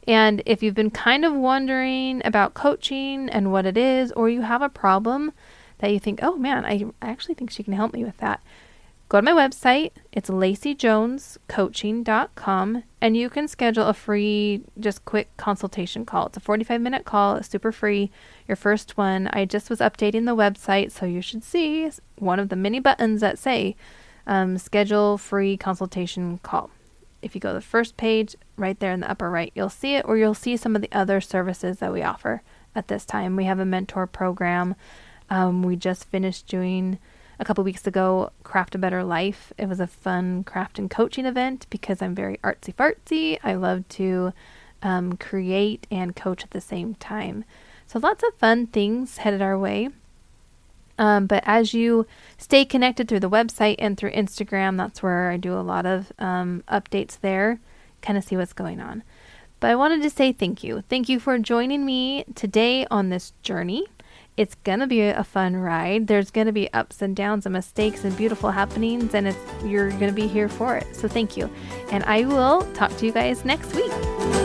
And 0.06 0.42
if 0.44 0.62
you've 0.62 0.74
been 0.74 0.90
kind 0.90 1.24
of 1.24 1.32
wondering 1.32 2.20
about 2.24 2.54
coaching 2.54 3.30
and 3.30 3.50
what 3.50 3.66
it 3.66 3.76
is, 3.76 4.12
or 4.12 4.28
you 4.28 4.42
have 4.42 4.62
a 4.62 4.68
problem 4.68 5.32
that 5.78 5.90
you 5.90 5.98
think, 5.98 6.20
oh 6.22 6.36
man, 6.36 6.64
I, 6.64 6.84
actually 7.00 7.34
think 7.34 7.50
she 7.50 7.62
can 7.62 7.72
help 7.72 7.92
me 7.92 8.04
with 8.04 8.18
that, 8.18 8.42
go 9.08 9.20
to 9.20 9.24
my 9.24 9.32
website. 9.32 9.90
It's 10.12 10.30
laceyjonescoaching.com 10.30 12.84
and 13.00 13.16
you 13.16 13.28
can 13.28 13.48
schedule 13.48 13.86
a 13.86 13.94
free, 13.94 14.62
just 14.80 15.04
quick 15.04 15.36
consultation 15.36 16.06
call. 16.06 16.26
It's 16.26 16.36
a 16.36 16.40
45 16.40 16.80
minute 16.80 17.04
call, 17.04 17.42
super 17.42 17.72
free. 17.72 18.12
Your 18.48 18.56
first 18.56 18.96
one. 18.96 19.28
I 19.32 19.44
just 19.44 19.70
was 19.70 19.78
updating 19.80 20.24
the 20.24 20.36
website, 20.36 20.90
so 20.90 21.06
you 21.06 21.20
should 21.20 21.44
see 21.44 21.90
one 22.16 22.40
of 22.40 22.48
the 22.48 22.56
many 22.56 22.80
buttons 22.80 23.20
that 23.20 23.38
say 23.38 23.76
um, 24.26 24.58
schedule 24.58 25.18
free 25.18 25.56
consultation 25.56 26.38
call. 26.38 26.70
If 27.22 27.34
you 27.34 27.40
go 27.40 27.50
to 27.50 27.54
the 27.54 27.60
first 27.60 27.96
page, 27.96 28.36
right 28.56 28.78
there 28.78 28.92
in 28.92 29.00
the 29.00 29.10
upper 29.10 29.30
right, 29.30 29.52
you'll 29.54 29.70
see 29.70 29.94
it, 29.94 30.04
or 30.06 30.18
you'll 30.18 30.34
see 30.34 30.56
some 30.56 30.76
of 30.76 30.82
the 30.82 30.92
other 30.92 31.20
services 31.20 31.78
that 31.78 31.92
we 31.92 32.02
offer 32.02 32.42
at 32.74 32.88
this 32.88 33.04
time. 33.04 33.36
We 33.36 33.44
have 33.44 33.58
a 33.58 33.64
mentor 33.64 34.06
program. 34.06 34.74
Um, 35.30 35.62
we 35.62 35.76
just 35.76 36.04
finished 36.04 36.46
doing 36.46 36.98
a 37.38 37.44
couple 37.44 37.64
weeks 37.64 37.86
ago 37.86 38.30
Craft 38.42 38.74
a 38.74 38.78
Better 38.78 39.04
Life. 39.04 39.52
It 39.58 39.68
was 39.68 39.80
a 39.80 39.86
fun 39.86 40.44
craft 40.44 40.78
and 40.78 40.90
coaching 40.90 41.26
event 41.26 41.66
because 41.70 42.00
I'm 42.00 42.14
very 42.14 42.38
artsy 42.38 42.74
fartsy. 42.74 43.38
I 43.42 43.54
love 43.54 43.88
to 43.90 44.32
um, 44.82 45.16
create 45.16 45.86
and 45.90 46.14
coach 46.14 46.44
at 46.44 46.50
the 46.50 46.60
same 46.60 46.94
time. 46.96 47.44
So 47.86 47.98
lots 47.98 48.22
of 48.22 48.34
fun 48.34 48.66
things 48.66 49.18
headed 49.18 49.42
our 49.42 49.58
way. 49.58 49.88
Um, 50.98 51.26
but 51.26 51.42
as 51.46 51.74
you 51.74 52.06
stay 52.38 52.64
connected 52.64 53.08
through 53.08 53.20
the 53.20 53.30
website 53.30 53.76
and 53.78 53.96
through 53.96 54.12
Instagram, 54.12 54.76
that's 54.76 55.02
where 55.02 55.30
I 55.30 55.36
do 55.36 55.54
a 55.54 55.60
lot 55.60 55.86
of 55.86 56.12
um, 56.18 56.62
updates 56.68 57.18
there, 57.20 57.60
kind 58.00 58.16
of 58.16 58.24
see 58.24 58.36
what's 58.36 58.52
going 58.52 58.80
on. 58.80 59.02
But 59.58 59.70
I 59.70 59.76
wanted 59.76 60.02
to 60.02 60.10
say 60.10 60.32
thank 60.32 60.62
you. 60.62 60.84
Thank 60.88 61.08
you 61.08 61.18
for 61.18 61.38
joining 61.38 61.84
me 61.84 62.24
today 62.34 62.86
on 62.90 63.08
this 63.08 63.32
journey. 63.42 63.86
It's 64.36 64.56
to 64.80 64.86
be 64.86 65.00
a 65.02 65.22
fun 65.22 65.56
ride. 65.56 66.08
There's 66.08 66.30
to 66.46 66.52
be 66.52 66.72
ups 66.72 67.02
and 67.02 67.14
downs 67.14 67.46
and 67.46 67.52
mistakes 67.52 68.04
and 68.04 68.16
beautiful 68.16 68.50
happenings, 68.50 69.14
and 69.14 69.28
it's, 69.28 69.38
you're 69.64 69.90
to 70.08 70.12
be 70.12 70.26
here 70.26 70.48
for 70.48 70.76
it. 70.76 70.96
So 70.96 71.06
thank 71.06 71.36
you. 71.36 71.48
And 71.92 72.02
I 72.04 72.24
will 72.24 72.62
talk 72.72 72.96
to 72.96 73.06
you 73.06 73.12
guys 73.12 73.44
next 73.44 73.74
week. 73.74 74.43